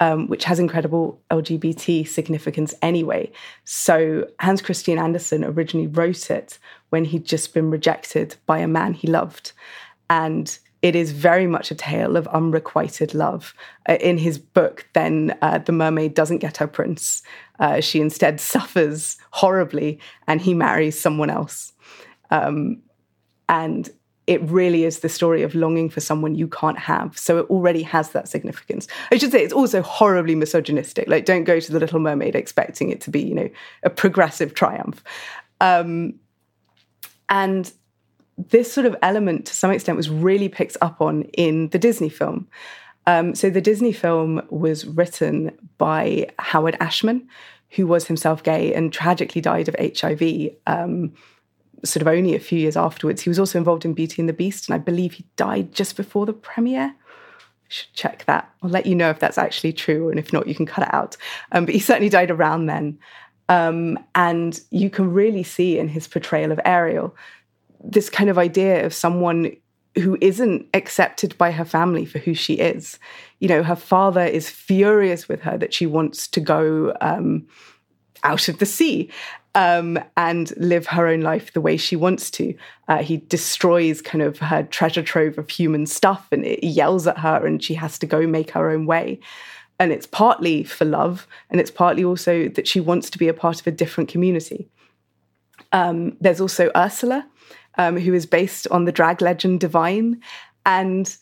um, 0.00 0.28
which 0.28 0.44
has 0.44 0.58
incredible 0.58 1.20
LGBT 1.30 2.06
significance 2.06 2.74
anyway. 2.82 3.30
So 3.64 4.28
Hans 4.40 4.62
Christian 4.62 4.98
Andersen 4.98 5.44
originally 5.44 5.88
wrote 5.88 6.30
it 6.30 6.58
when 6.90 7.04
he'd 7.04 7.24
just 7.24 7.54
been 7.54 7.70
rejected 7.70 8.36
by 8.46 8.58
a 8.58 8.68
man 8.68 8.94
he 8.94 9.08
loved. 9.08 9.52
And 10.08 10.56
it 10.80 10.94
is 10.94 11.10
very 11.10 11.46
much 11.46 11.70
a 11.70 11.74
tale 11.74 12.16
of 12.16 12.28
unrequited 12.28 13.12
love. 13.12 13.54
Uh, 13.88 13.96
in 14.00 14.18
his 14.18 14.38
book, 14.38 14.86
then 14.92 15.36
uh, 15.42 15.58
the 15.58 15.72
mermaid 15.72 16.14
doesn't 16.14 16.38
get 16.38 16.58
her 16.58 16.68
prince. 16.68 17.22
Uh, 17.58 17.80
she 17.80 18.00
instead 18.00 18.40
suffers 18.54 19.16
horribly 19.30 19.98
and 20.26 20.40
he 20.40 20.54
marries 20.54 20.98
someone 20.98 21.30
else. 21.30 21.72
Um, 22.30 22.82
and 23.48 23.90
it 24.28 24.42
really 24.42 24.84
is 24.84 24.98
the 24.98 25.08
story 25.08 25.42
of 25.42 25.54
longing 25.54 25.88
for 25.88 26.00
someone 26.00 26.34
you 26.34 26.46
can't 26.46 26.78
have. 26.78 27.16
So 27.16 27.38
it 27.38 27.46
already 27.48 27.82
has 27.82 28.10
that 28.10 28.28
significance. 28.28 28.86
I 29.10 29.16
should 29.16 29.32
say 29.32 29.42
it's 29.42 29.54
also 29.54 29.80
horribly 29.80 30.34
misogynistic. 30.34 31.08
Like, 31.08 31.24
don't 31.24 31.44
go 31.44 31.58
to 31.58 31.72
the 31.72 31.80
Little 31.80 31.98
Mermaid 31.98 32.36
expecting 32.36 32.90
it 32.90 33.00
to 33.00 33.10
be, 33.10 33.22
you 33.22 33.34
know, 33.34 33.48
a 33.84 33.90
progressive 33.90 34.52
triumph. 34.52 35.02
Um, 35.62 36.20
and 37.30 37.72
this 38.36 38.70
sort 38.70 38.86
of 38.86 38.94
element, 39.00 39.46
to 39.46 39.56
some 39.56 39.70
extent, 39.70 39.96
was 39.96 40.10
really 40.10 40.50
picked 40.50 40.76
up 40.82 41.00
on 41.00 41.22
in 41.32 41.70
the 41.70 41.78
Disney 41.78 42.10
film. 42.10 42.48
Um, 43.06 43.34
so 43.34 43.48
the 43.48 43.62
Disney 43.62 43.92
film 43.92 44.42
was 44.50 44.84
written 44.86 45.52
by 45.78 46.28
Howard 46.38 46.76
Ashman, 46.80 47.26
who 47.70 47.86
was 47.86 48.06
himself 48.06 48.42
gay 48.42 48.74
and 48.74 48.92
tragically 48.92 49.40
died 49.40 49.68
of 49.68 49.76
HIV. 49.78 50.50
Um, 50.66 51.14
sort 51.84 52.02
of 52.02 52.08
only 52.08 52.34
a 52.34 52.40
few 52.40 52.58
years 52.58 52.76
afterwards. 52.76 53.22
He 53.22 53.30
was 53.30 53.38
also 53.38 53.58
involved 53.58 53.84
in 53.84 53.94
Beauty 53.94 54.20
and 54.20 54.28
the 54.28 54.32
Beast, 54.32 54.68
and 54.68 54.74
I 54.74 54.78
believe 54.78 55.14
he 55.14 55.24
died 55.36 55.72
just 55.72 55.96
before 55.96 56.26
the 56.26 56.32
premiere. 56.32 56.94
Should 57.68 57.92
check 57.92 58.24
that. 58.24 58.50
I'll 58.62 58.70
let 58.70 58.86
you 58.86 58.94
know 58.94 59.10
if 59.10 59.18
that's 59.18 59.38
actually 59.38 59.72
true, 59.72 60.08
and 60.08 60.18
if 60.18 60.32
not, 60.32 60.46
you 60.46 60.54
can 60.54 60.66
cut 60.66 60.86
it 60.86 60.94
out. 60.94 61.16
Um, 61.52 61.66
but 61.66 61.74
he 61.74 61.80
certainly 61.80 62.08
died 62.08 62.30
around 62.30 62.66
then. 62.66 62.98
Um, 63.48 63.98
and 64.14 64.60
you 64.70 64.90
can 64.90 65.12
really 65.12 65.42
see 65.42 65.78
in 65.78 65.88
his 65.88 66.06
portrayal 66.06 66.52
of 66.52 66.60
Ariel 66.64 67.14
this 67.82 68.10
kind 68.10 68.28
of 68.28 68.38
idea 68.38 68.84
of 68.84 68.92
someone 68.92 69.54
who 69.94 70.18
isn't 70.20 70.66
accepted 70.74 71.36
by 71.38 71.50
her 71.50 71.64
family 71.64 72.04
for 72.04 72.18
who 72.18 72.34
she 72.34 72.54
is. 72.54 72.98
You 73.40 73.48
know, 73.48 73.62
her 73.62 73.76
father 73.76 74.24
is 74.24 74.50
furious 74.50 75.28
with 75.28 75.40
her 75.42 75.56
that 75.58 75.74
she 75.74 75.86
wants 75.86 76.28
to 76.28 76.40
go 76.40 76.94
um, 77.00 77.46
out 78.22 78.48
of 78.48 78.58
the 78.58 78.66
sea 78.66 79.10
um, 79.54 79.98
and 80.16 80.52
live 80.56 80.86
her 80.86 81.06
own 81.06 81.20
life 81.20 81.52
the 81.52 81.60
way 81.60 81.76
she 81.76 81.96
wants 81.96 82.30
to. 82.32 82.54
Uh, 82.86 83.02
he 83.02 83.18
destroys 83.18 84.00
kind 84.02 84.22
of 84.22 84.38
her 84.38 84.62
treasure 84.64 85.02
trove 85.02 85.38
of 85.38 85.48
human 85.50 85.86
stuff 85.86 86.28
and 86.30 86.44
it 86.44 86.64
yells 86.64 87.06
at 87.06 87.18
her, 87.18 87.44
and 87.44 87.62
she 87.62 87.74
has 87.74 87.98
to 87.98 88.06
go 88.06 88.26
make 88.26 88.50
her 88.50 88.70
own 88.70 88.86
way. 88.86 89.20
And 89.80 89.92
it's 89.92 90.06
partly 90.06 90.64
for 90.64 90.84
love, 90.84 91.26
and 91.50 91.60
it's 91.60 91.70
partly 91.70 92.04
also 92.04 92.48
that 92.48 92.66
she 92.66 92.80
wants 92.80 93.10
to 93.10 93.18
be 93.18 93.28
a 93.28 93.34
part 93.34 93.60
of 93.60 93.66
a 93.66 93.70
different 93.70 94.08
community. 94.08 94.68
Um, 95.72 96.16
there's 96.20 96.40
also 96.40 96.70
Ursula, 96.76 97.26
um, 97.76 97.96
who 97.96 98.12
is 98.12 98.26
based 98.26 98.66
on 98.68 98.84
the 98.84 98.92
drag 98.92 99.22
legend 99.22 99.60
Divine, 99.60 100.20
and 100.66 101.16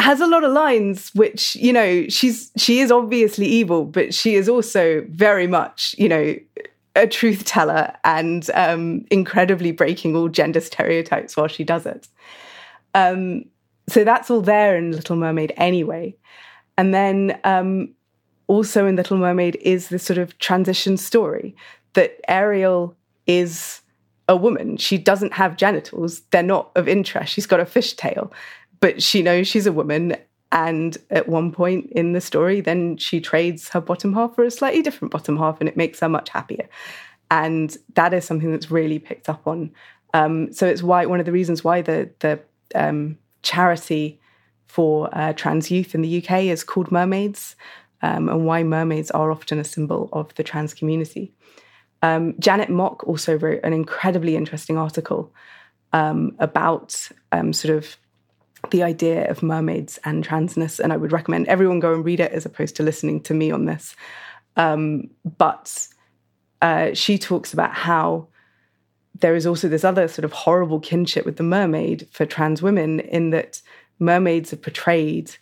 has 0.00 0.20
a 0.20 0.26
lot 0.26 0.42
of 0.42 0.52
lines 0.52 1.10
which 1.14 1.54
you 1.56 1.72
know 1.72 2.06
she's 2.08 2.50
she 2.56 2.80
is 2.80 2.90
obviously 2.90 3.46
evil 3.46 3.84
but 3.84 4.12
she 4.12 4.34
is 4.34 4.48
also 4.48 5.06
very 5.08 5.46
much 5.46 5.94
you 5.96 6.08
know 6.08 6.34
a 6.96 7.06
truth 7.06 7.44
teller 7.44 7.92
and 8.04 8.50
um, 8.54 9.04
incredibly 9.10 9.72
breaking 9.72 10.14
all 10.14 10.28
gender 10.28 10.60
stereotypes 10.60 11.36
while 11.36 11.48
she 11.48 11.64
does 11.64 11.86
it. 11.86 12.08
Um, 12.94 13.44
so 13.88 14.04
that's 14.04 14.30
all 14.30 14.40
there 14.40 14.76
in 14.76 14.92
Little 14.92 15.16
Mermaid 15.16 15.52
anyway. 15.56 16.16
And 16.78 16.94
then 16.94 17.38
um, 17.44 17.94
also 18.46 18.86
in 18.86 18.96
Little 18.96 19.18
Mermaid 19.18 19.56
is 19.60 19.88
this 19.88 20.04
sort 20.04 20.18
of 20.18 20.38
transition 20.38 20.96
story 20.96 21.56
that 21.94 22.18
Ariel 22.28 22.96
is 23.26 23.80
a 24.28 24.36
woman. 24.36 24.76
She 24.76 24.98
doesn't 24.98 25.34
have 25.34 25.56
genitals, 25.56 26.20
they're 26.30 26.42
not 26.42 26.70
of 26.76 26.88
interest. 26.88 27.32
She's 27.32 27.46
got 27.46 27.60
a 27.60 27.64
fishtail, 27.64 28.32
but 28.80 29.02
she 29.02 29.22
knows 29.22 29.46
she's 29.46 29.66
a 29.66 29.72
woman 29.72 30.16
and 30.54 30.96
at 31.10 31.28
one 31.28 31.50
point 31.50 31.90
in 31.90 32.12
the 32.12 32.20
story, 32.20 32.60
then 32.60 32.96
she 32.96 33.20
trades 33.20 33.68
her 33.70 33.80
bottom 33.80 34.14
half 34.14 34.36
for 34.36 34.44
a 34.44 34.50
slightly 34.52 34.82
different 34.82 35.10
bottom 35.10 35.36
half, 35.36 35.58
and 35.58 35.68
it 35.68 35.76
makes 35.76 35.98
her 35.98 36.08
much 36.08 36.28
happier. 36.28 36.68
And 37.28 37.76
that 37.94 38.14
is 38.14 38.24
something 38.24 38.52
that's 38.52 38.70
really 38.70 39.00
picked 39.00 39.28
up 39.28 39.46
on. 39.48 39.72
Um, 40.14 40.52
so 40.52 40.66
it's 40.68 40.82
why 40.82 41.06
one 41.06 41.18
of 41.18 41.26
the 41.26 41.32
reasons 41.32 41.64
why 41.64 41.82
the 41.82 42.08
the 42.20 42.40
um, 42.76 43.18
charity 43.42 44.20
for 44.66 45.10
uh, 45.12 45.32
trans 45.32 45.72
youth 45.72 45.92
in 45.94 46.02
the 46.02 46.24
UK 46.24 46.44
is 46.44 46.62
called 46.62 46.92
Mermaids, 46.92 47.56
um, 48.02 48.28
and 48.28 48.46
why 48.46 48.62
mermaids 48.62 49.10
are 49.10 49.32
often 49.32 49.58
a 49.58 49.64
symbol 49.64 50.08
of 50.12 50.32
the 50.36 50.44
trans 50.44 50.72
community. 50.72 51.32
Um, 52.00 52.34
Janet 52.38 52.70
Mock 52.70 53.02
also 53.08 53.36
wrote 53.36 53.60
an 53.64 53.72
incredibly 53.72 54.36
interesting 54.36 54.78
article 54.78 55.32
um, 55.92 56.36
about 56.38 57.08
um, 57.32 57.52
sort 57.52 57.76
of 57.76 57.96
the 58.70 58.82
idea 58.82 59.30
of 59.30 59.42
mermaids 59.42 59.98
and 60.04 60.26
transness, 60.26 60.80
and 60.80 60.92
I 60.92 60.96
would 60.96 61.12
recommend 61.12 61.46
everyone 61.48 61.80
go 61.80 61.94
and 61.94 62.04
read 62.04 62.20
it 62.20 62.32
as 62.32 62.46
opposed 62.46 62.76
to 62.76 62.82
listening 62.82 63.20
to 63.22 63.34
me 63.34 63.50
on 63.50 63.64
this. 63.64 63.96
Um, 64.56 65.10
but 65.38 65.88
uh, 66.62 66.94
she 66.94 67.18
talks 67.18 67.52
about 67.52 67.74
how 67.74 68.28
there 69.20 69.34
is 69.34 69.46
also 69.46 69.68
this 69.68 69.84
other 69.84 70.08
sort 70.08 70.24
of 70.24 70.32
horrible 70.32 70.80
kinship 70.80 71.24
with 71.24 71.36
the 71.36 71.42
mermaid 71.42 72.08
for 72.10 72.26
trans 72.26 72.62
women, 72.62 73.00
in 73.00 73.30
that 73.30 73.62
mermaids 73.98 74.52
are 74.52 74.56
portrayed 74.56 75.36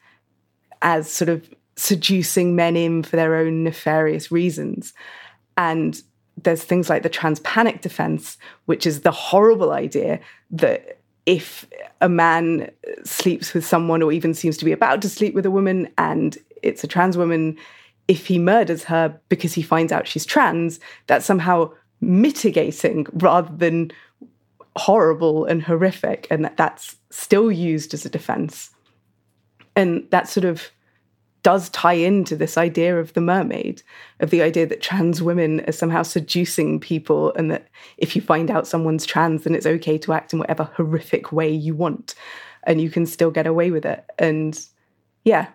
as 0.82 1.10
sort 1.10 1.28
of 1.28 1.48
seducing 1.76 2.54
men 2.54 2.76
in 2.76 3.02
for 3.02 3.16
their 3.16 3.36
own 3.36 3.64
nefarious 3.64 4.30
reasons. 4.30 4.92
And 5.56 6.00
there's 6.42 6.64
things 6.64 6.90
like 6.90 7.02
the 7.02 7.08
trans 7.08 7.40
panic 7.40 7.82
defense, 7.82 8.36
which 8.66 8.86
is 8.86 9.00
the 9.00 9.10
horrible 9.10 9.72
idea 9.72 10.20
that 10.50 10.98
if 11.26 11.66
a 12.00 12.08
man 12.08 12.70
sleeps 13.04 13.54
with 13.54 13.64
someone 13.64 14.02
or 14.02 14.12
even 14.12 14.34
seems 14.34 14.56
to 14.58 14.64
be 14.64 14.72
about 14.72 15.02
to 15.02 15.08
sleep 15.08 15.34
with 15.34 15.46
a 15.46 15.50
woman 15.50 15.88
and 15.98 16.36
it's 16.62 16.84
a 16.84 16.88
trans 16.88 17.16
woman, 17.16 17.56
if 18.08 18.26
he 18.26 18.38
murders 18.38 18.84
her 18.84 19.18
because 19.28 19.52
he 19.52 19.62
finds 19.62 19.92
out 19.92 20.08
she's 20.08 20.26
trans, 20.26 20.80
that's 21.06 21.26
somehow 21.26 21.70
mitigating 22.00 23.06
rather 23.14 23.54
than 23.56 23.90
horrible 24.76 25.44
and 25.44 25.62
horrific, 25.62 26.26
and 26.30 26.44
that 26.44 26.56
that's 26.56 26.96
still 27.10 27.52
used 27.52 27.94
as 27.94 28.04
a 28.04 28.10
defense. 28.10 28.70
And 29.76 30.06
that 30.10 30.28
sort 30.28 30.44
of 30.44 30.70
does 31.42 31.68
tie 31.70 31.94
into 31.94 32.36
this 32.36 32.56
idea 32.56 32.98
of 32.98 33.12
the 33.14 33.20
mermaid, 33.20 33.82
of 34.20 34.30
the 34.30 34.42
idea 34.42 34.66
that 34.66 34.80
trans 34.80 35.22
women 35.22 35.60
are 35.66 35.72
somehow 35.72 36.02
seducing 36.02 36.78
people, 36.78 37.32
and 37.34 37.50
that 37.50 37.68
if 37.98 38.14
you 38.14 38.22
find 38.22 38.50
out 38.50 38.66
someone's 38.66 39.04
trans, 39.04 39.44
then 39.44 39.54
it's 39.54 39.66
okay 39.66 39.98
to 39.98 40.12
act 40.12 40.32
in 40.32 40.38
whatever 40.38 40.64
horrific 40.76 41.32
way 41.32 41.50
you 41.50 41.74
want, 41.74 42.14
and 42.64 42.80
you 42.80 42.90
can 42.90 43.06
still 43.06 43.30
get 43.30 43.46
away 43.46 43.70
with 43.70 43.84
it. 43.84 44.04
And 44.18 44.58
yeah, 45.24 45.48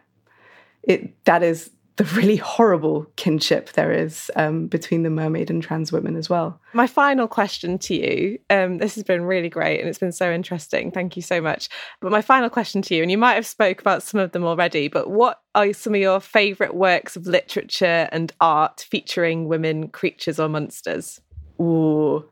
it 0.83 1.23
that 1.25 1.43
is 1.43 1.69
the 1.97 2.03
really 2.15 2.35
horrible 2.35 3.07
kinship 3.15 3.71
there 3.71 3.91
is 3.91 4.29
um, 4.35 4.67
between 4.67 5.01
the 5.01 5.09
mermaid 5.09 5.49
and 5.49 5.63
trans 5.63 5.91
women 5.91 6.15
as 6.15 6.29
well. 6.29 6.61
My 6.73 6.85
final 6.85 7.27
question 7.27 7.79
to 7.79 7.95
you 7.95 8.39
um, 8.51 8.77
this 8.77 8.93
has 8.95 9.03
been 9.03 9.23
really 9.23 9.49
great 9.49 9.79
and 9.79 9.89
it's 9.89 9.97
been 9.97 10.11
so 10.11 10.31
interesting. 10.31 10.91
Thank 10.91 11.15
you 11.15 11.23
so 11.23 11.41
much. 11.41 11.69
But 11.99 12.11
my 12.11 12.21
final 12.21 12.51
question 12.51 12.83
to 12.83 12.95
you, 12.95 13.01
and 13.01 13.09
you 13.09 13.17
might 13.17 13.33
have 13.33 13.47
spoke 13.47 13.81
about 13.81 14.03
some 14.03 14.19
of 14.19 14.31
them 14.31 14.43
already, 14.43 14.87
but 14.87 15.09
what 15.09 15.41
are 15.55 15.73
some 15.73 15.95
of 15.95 15.99
your 15.99 16.19
favourite 16.19 16.75
works 16.75 17.15
of 17.15 17.25
literature 17.25 18.07
and 18.11 18.31
art 18.39 18.85
featuring 18.89 19.47
women 19.47 19.87
creatures 19.87 20.39
or 20.39 20.47
monsters? 20.47 21.19
Ooh, 21.59 22.23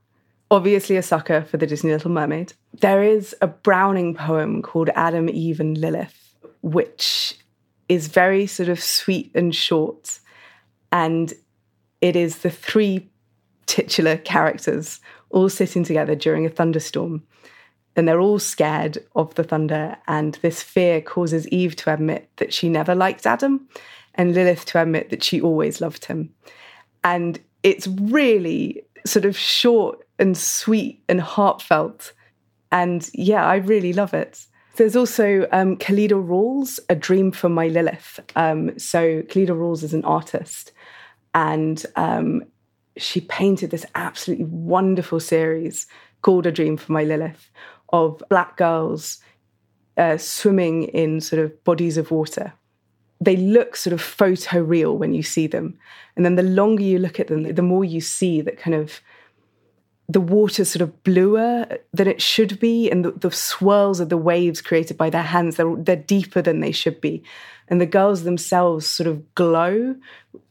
obviously 0.51 0.95
a 0.95 1.04
sucker 1.04 1.41
for 1.41 1.58
the 1.58 1.65
Disney 1.65 1.91
Little 1.91 2.12
Mermaid. 2.12 2.54
There 2.82 3.01
is 3.01 3.36
a 3.41 3.47
Browning 3.47 4.13
poem 4.13 4.62
called 4.62 4.89
Adam, 4.93 5.28
Eve, 5.28 5.60
and 5.60 5.75
Lilith, 5.75 6.36
which 6.62 7.36
is 7.88 8.08
very 8.08 8.48
sort 8.48 8.69
of 8.69 8.82
sweet 8.82 9.32
and 9.36 9.56
short. 9.56 10.19
And 10.91 11.34
it 12.02 12.15
is 12.15 12.39
the 12.39 12.50
three 12.50 13.10
titular 13.65 14.17
characters 14.17 15.00
all 15.30 15.50
sitting 15.50 15.84
together 15.84 16.15
during 16.15 16.45
a 16.45 16.50
thunderstorm. 16.50 17.24
And 17.95 18.08
they're 18.08 18.19
all 18.19 18.39
scared 18.39 18.98
of 19.15 19.36
the 19.36 19.43
thunder. 19.43 19.98
And 20.08 20.36
this 20.41 20.62
fear 20.62 21.02
causes 21.02 21.48
Eve 21.48 21.76
to 21.78 21.93
admit 21.93 22.30
that 22.38 22.54
she 22.54 22.69
never 22.69 22.93
liked 22.93 23.26
Adam 23.26 23.67
and 24.15 24.34
Lilith 24.34 24.65
to 24.65 24.82
admit 24.82 25.10
that 25.10 25.24
she 25.24 25.41
always 25.41 25.82
loved 25.82 26.06
him. 26.06 26.34
And 27.04 27.39
it's 27.63 27.88
really 27.88 28.84
sort 29.06 29.26
of 29.26 29.38
short 29.38 30.06
and 30.17 30.38
sweet 30.38 31.04
and 31.08 31.21
heartfelt. 31.21 32.13
And 32.71 33.10
yeah, 33.13 33.45
I 33.45 33.58
really 33.58 33.93
love 33.93 34.13
it. 34.13 34.45
There's 34.77 34.95
also 34.95 35.47
um, 35.51 35.77
Calida 35.77 36.15
Rawles, 36.15 36.79
A 36.89 36.95
Dream 36.95 37.31
for 37.31 37.47
My 37.47 37.67
Lilith. 37.67 38.19
Um, 38.35 38.77
so 38.77 39.21
Calida 39.23 39.54
Rawles 39.54 39.83
is 39.83 39.93
an 39.93 40.04
artist, 40.04 40.73
and 41.33 41.85
um, 41.95 42.43
she 42.97 43.21
painted 43.21 43.71
this 43.71 43.85
absolutely 43.95 44.45
wonderful 44.45 45.19
series 45.19 45.87
called 46.21 46.45
A 46.45 46.52
Dream 46.52 46.75
for 46.77 46.91
My 46.91 47.04
Lilith 47.04 47.50
of 47.89 48.21
black 48.29 48.58
girls 48.58 49.19
uh, 49.97 50.17
swimming 50.17 50.83
in 50.83 51.21
sort 51.21 51.41
of 51.41 51.63
bodies 51.63 51.97
of 51.97 52.12
water. 52.12 52.52
they 53.21 53.37
look 53.37 53.75
sort 53.75 53.93
of 53.93 54.02
photo 54.02 54.62
real 54.62 54.97
when 54.97 55.13
you 55.13 55.23
see 55.23 55.47
them. 55.47 55.77
And 56.15 56.25
then 56.25 56.35
the 56.35 56.43
longer 56.43 56.83
you 56.83 57.00
look 57.00 57.19
at 57.19 57.27
them, 57.27 57.43
the 57.43 57.62
more 57.62 57.85
you 57.85 58.02
see 58.02 58.41
that 58.41 58.58
kind 58.58 58.75
of 58.75 59.02
the 60.08 60.21
water 60.21 60.63
sort 60.65 60.81
of 60.81 61.03
bluer 61.03 61.65
than 61.93 62.08
it 62.08 62.21
should 62.21 62.60
be, 62.60 62.89
and 62.91 63.03
the, 63.06 63.12
the 63.12 63.31
swirls 63.31 63.99
of 63.99 64.10
the 64.10 64.17
waves 64.17 64.62
created 64.62 64.97
by 64.97 65.10
their 65.10 65.23
hands, 65.23 65.56
they're, 65.56 65.75
they're 65.77 65.95
deeper 65.95 66.41
than 66.41 66.60
they 66.60 66.71
should 66.71 67.01
be. 67.01 67.23
And 67.67 67.81
the 67.81 67.87
girls 67.87 68.23
themselves 68.23 68.85
sort 68.85 69.08
of 69.08 69.33
glow. 69.33 69.95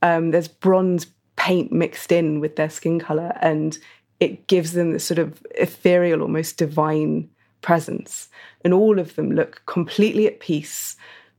Um, 0.03 0.33
there's 0.33 0.49
bronze 0.49 1.07
paint 1.37 1.71
mixed 1.71 2.11
in 2.11 2.41
with 2.41 2.57
their 2.57 2.71
skin 2.71 2.99
color, 2.99 3.37
and 3.41 3.79
it 4.19 4.47
gives 4.49 4.73
them 4.73 4.93
this 4.93 5.05
sort 5.05 5.19
of 5.19 5.41
ethereal, 5.53 6.23
almost 6.23 6.57
divine 6.57 7.29
presence. 7.61 8.29
And 8.65 8.75
all 8.75 8.99
of 8.99 9.15
them 9.15 9.31
look 9.31 9.63
completely 9.67 10.27
at 10.27 10.41
peace, 10.41 10.97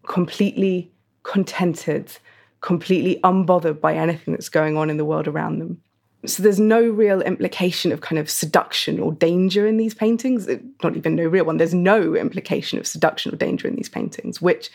completely 0.07 0.91
contented, 1.23 2.17
completely 2.61 3.19
unbothered 3.23 3.81
by 3.81 3.93
anything 3.93 4.33
that's 4.33 4.49
going 4.49 4.77
on 4.77 4.89
in 4.89 4.97
the 4.97 5.05
world 5.05 5.27
around 5.27 5.59
them. 5.59 5.81
So 6.27 6.43
there's 6.43 6.59
no 6.59 6.81
real 6.81 7.21
implication 7.21 7.91
of 7.91 8.01
kind 8.01 8.19
of 8.19 8.29
seduction 8.29 8.99
or 8.99 9.13
danger 9.13 9.65
in 9.67 9.77
these 9.77 9.93
paintings. 9.93 10.47
Not 10.83 10.95
even 10.95 11.15
no 11.15 11.25
real 11.27 11.45
one. 11.45 11.57
There's 11.57 11.73
no 11.73 12.15
implication 12.15 12.79
of 12.79 12.87
seduction 12.87 13.33
or 13.33 13.37
danger 13.37 13.67
in 13.67 13.75
these 13.75 13.89
paintings, 13.89 14.41
which 14.41 14.69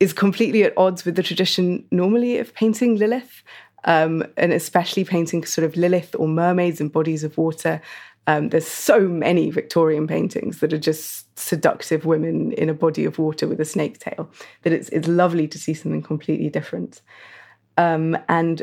is 0.00 0.12
completely 0.12 0.62
at 0.62 0.76
odds 0.76 1.04
with 1.04 1.16
the 1.16 1.22
tradition 1.22 1.84
normally 1.90 2.38
of 2.38 2.54
painting 2.54 2.96
Lilith, 2.96 3.42
um, 3.84 4.24
and 4.36 4.52
especially 4.52 5.04
painting 5.04 5.44
sort 5.44 5.64
of 5.64 5.76
Lilith 5.76 6.14
or 6.18 6.28
mermaids 6.28 6.80
in 6.80 6.88
bodies 6.88 7.24
of 7.24 7.38
water. 7.38 7.80
Um, 8.26 8.48
there's 8.48 8.66
so 8.66 9.00
many 9.00 9.50
Victorian 9.50 10.06
paintings 10.06 10.58
that 10.58 10.72
are 10.72 10.78
just 10.78 11.38
seductive 11.38 12.04
women 12.04 12.52
in 12.52 12.68
a 12.68 12.74
body 12.74 13.04
of 13.04 13.18
water 13.18 13.46
with 13.46 13.60
a 13.60 13.64
snake 13.64 14.00
tail 14.00 14.28
that 14.62 14.72
it's, 14.72 14.88
it's 14.88 15.06
lovely 15.06 15.46
to 15.48 15.58
see 15.58 15.74
something 15.74 16.02
completely 16.02 16.50
different. 16.50 17.02
Um, 17.76 18.18
and 18.28 18.62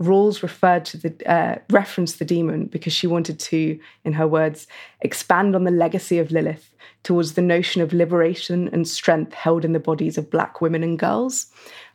Rawles 0.00 0.42
referred 0.42 0.84
to 0.86 0.96
the 0.96 1.30
uh, 1.30 1.58
the 1.68 2.24
demon 2.24 2.66
because 2.66 2.92
she 2.92 3.06
wanted 3.06 3.40
to, 3.40 3.78
in 4.04 4.12
her 4.12 4.28
words, 4.28 4.66
expand 5.00 5.56
on 5.56 5.64
the 5.64 5.72
legacy 5.72 6.18
of 6.18 6.30
Lilith 6.30 6.74
towards 7.02 7.34
the 7.34 7.42
notion 7.42 7.82
of 7.82 7.92
liberation 7.92 8.68
and 8.68 8.86
strength 8.86 9.34
held 9.34 9.64
in 9.64 9.72
the 9.72 9.80
bodies 9.80 10.16
of 10.16 10.30
black 10.30 10.60
women 10.60 10.82
and 10.82 10.98
girls. 10.98 11.46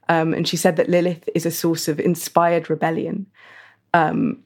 Um, 0.10 0.34
and 0.34 0.48
she 0.48 0.58
said 0.58 0.76
that 0.76 0.90
Lilith 0.90 1.30
is 1.34 1.46
a 1.46 1.52
source 1.52 1.88
of 1.88 2.00
inspired 2.00 2.70
rebellion. 2.70 3.26
Um, 3.94 4.44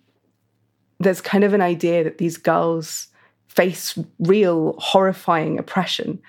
there's 0.99 1.21
kind 1.21 1.43
of 1.43 1.53
an 1.53 1.61
idea 1.61 2.03
that 2.03 2.19
these 2.19 2.37
girls 2.37 3.07
face 3.47 3.97
real 4.19 4.75
horrifying 4.77 5.57
oppression. 5.57 6.21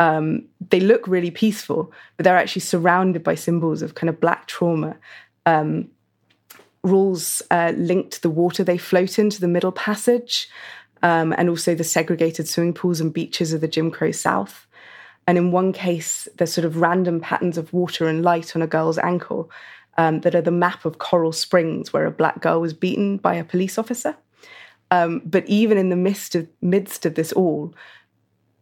Um, 0.00 0.46
they 0.70 0.80
look 0.80 1.06
really 1.06 1.30
peaceful, 1.30 1.92
but 2.16 2.24
they're 2.24 2.36
actually 2.36 2.62
surrounded 2.62 3.22
by 3.22 3.36
symbols 3.36 3.82
of 3.82 3.94
kind 3.94 4.08
of 4.08 4.20
black 4.20 4.48
trauma. 4.48 4.96
Um, 5.46 5.88
Rawles 6.84 7.42
uh, 7.50 7.72
linked 7.76 8.22
the 8.22 8.30
water 8.30 8.64
they 8.64 8.78
float 8.78 9.18
into 9.18 9.40
the 9.40 9.48
Middle 9.48 9.72
Passage 9.72 10.48
um, 11.02 11.32
and 11.36 11.48
also 11.48 11.74
the 11.74 11.84
segregated 11.84 12.48
swimming 12.48 12.74
pools 12.74 13.00
and 13.00 13.12
beaches 13.12 13.52
of 13.52 13.60
the 13.60 13.68
Jim 13.68 13.90
Crow 13.90 14.12
South. 14.12 14.66
And 15.26 15.38
in 15.38 15.52
one 15.52 15.72
case, 15.72 16.28
there's 16.36 16.52
sort 16.52 16.64
of 16.64 16.76
random 16.78 17.20
patterns 17.20 17.56
of 17.56 17.72
water 17.72 18.08
and 18.08 18.22
light 18.22 18.56
on 18.56 18.62
a 18.62 18.66
girl's 18.66 18.98
ankle 18.98 19.50
um, 19.96 20.20
that 20.20 20.34
are 20.34 20.42
the 20.42 20.50
map 20.50 20.84
of 20.84 20.98
Coral 20.98 21.32
Springs, 21.32 21.92
where 21.92 22.06
a 22.06 22.10
black 22.10 22.40
girl 22.40 22.60
was 22.60 22.72
beaten 22.72 23.18
by 23.18 23.34
a 23.34 23.44
police 23.44 23.78
officer. 23.78 24.16
Um, 24.90 25.22
but 25.24 25.46
even 25.46 25.78
in 25.78 25.90
the 25.90 25.96
midst 25.96 26.34
of, 26.34 26.48
midst 26.60 27.06
of 27.06 27.14
this 27.14 27.32
all, 27.32 27.74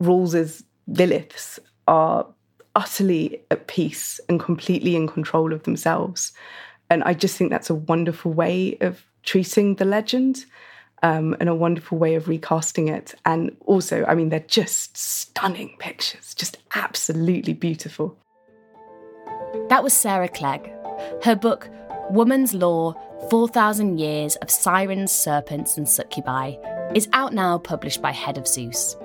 Rawles's 0.01 0.63
Liliths 0.89 1.59
are 1.89 2.27
utterly 2.77 3.43
at 3.51 3.67
peace 3.67 4.21
and 4.29 4.39
completely 4.39 4.97
in 4.97 5.09
control 5.09 5.53
of 5.53 5.65
themselves. 5.65 6.33
And 6.91 7.03
I 7.05 7.15
just 7.15 7.37
think 7.37 7.51
that's 7.51 7.71
a 7.71 7.75
wonderful 7.75 8.33
way 8.33 8.77
of 8.81 9.05
treating 9.23 9.77
the 9.77 9.85
legend 9.85 10.45
um, 11.03 11.37
and 11.41 11.49
a 11.49 11.55
wonderful 11.55 11.97
way 11.97 12.17
of 12.17 12.29
recasting 12.29 12.89
it. 12.89 13.15
And 13.25 13.57
also, 13.67 14.05
I 14.07 14.15
mean, 14.15 14.29
they're 14.29 14.41
just 14.41 14.97
stunning 14.97 15.77
pictures, 15.79 16.35
just 16.35 16.59
absolutely 16.75 17.55
beautiful. 17.55 18.19
That 19.69 19.83
was 19.83 19.93
Sarah 19.93 20.29
Clegg. 20.29 20.71
Her 21.23 21.35
book, 21.35 21.69
Woman's 22.11 22.55
Lore 22.55 22.95
4,000 23.31 23.99
Years 23.99 24.37
of 24.37 24.51
Sirens, 24.51 25.13
Serpents, 25.13 25.77
and 25.77 25.89
Succubi, 25.89 26.55
is 26.95 27.09
out 27.13 27.33
now, 27.33 27.59
published 27.59 28.03
by 28.03 28.11
Head 28.11 28.37
of 28.37 28.49
Zeus. 28.49 28.97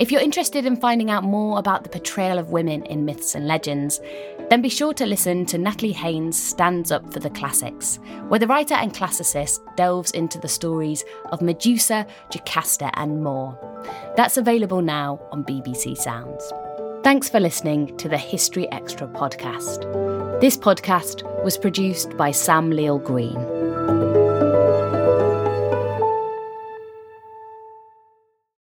If 0.00 0.12
you're 0.12 0.20
interested 0.20 0.64
in 0.64 0.76
finding 0.76 1.10
out 1.10 1.24
more 1.24 1.58
about 1.58 1.82
the 1.82 1.88
portrayal 1.88 2.38
of 2.38 2.50
women 2.50 2.84
in 2.84 3.04
myths 3.04 3.34
and 3.34 3.48
legends, 3.48 4.00
then 4.48 4.62
be 4.62 4.68
sure 4.68 4.94
to 4.94 5.04
listen 5.04 5.44
to 5.46 5.58
Natalie 5.58 5.90
Haynes' 5.90 6.40
Stands 6.40 6.92
Up 6.92 7.12
for 7.12 7.18
the 7.18 7.30
Classics, 7.30 7.98
where 8.28 8.38
the 8.38 8.46
writer 8.46 8.74
and 8.74 8.94
classicist 8.94 9.58
delves 9.76 10.12
into 10.12 10.38
the 10.38 10.46
stories 10.46 11.04
of 11.32 11.42
Medusa, 11.42 12.06
Jocasta, 12.30 12.92
and 12.94 13.24
more. 13.24 13.58
That's 14.16 14.36
available 14.36 14.82
now 14.82 15.20
on 15.32 15.42
BBC 15.42 15.96
Sounds. 15.96 16.52
Thanks 17.02 17.28
for 17.28 17.40
listening 17.40 17.96
to 17.96 18.08
the 18.08 18.18
History 18.18 18.70
Extra 18.70 19.08
podcast. 19.08 20.40
This 20.40 20.56
podcast 20.56 21.24
was 21.42 21.58
produced 21.58 22.16
by 22.16 22.30
Sam 22.30 22.70
Leal 22.70 23.00
Green. 23.00 23.57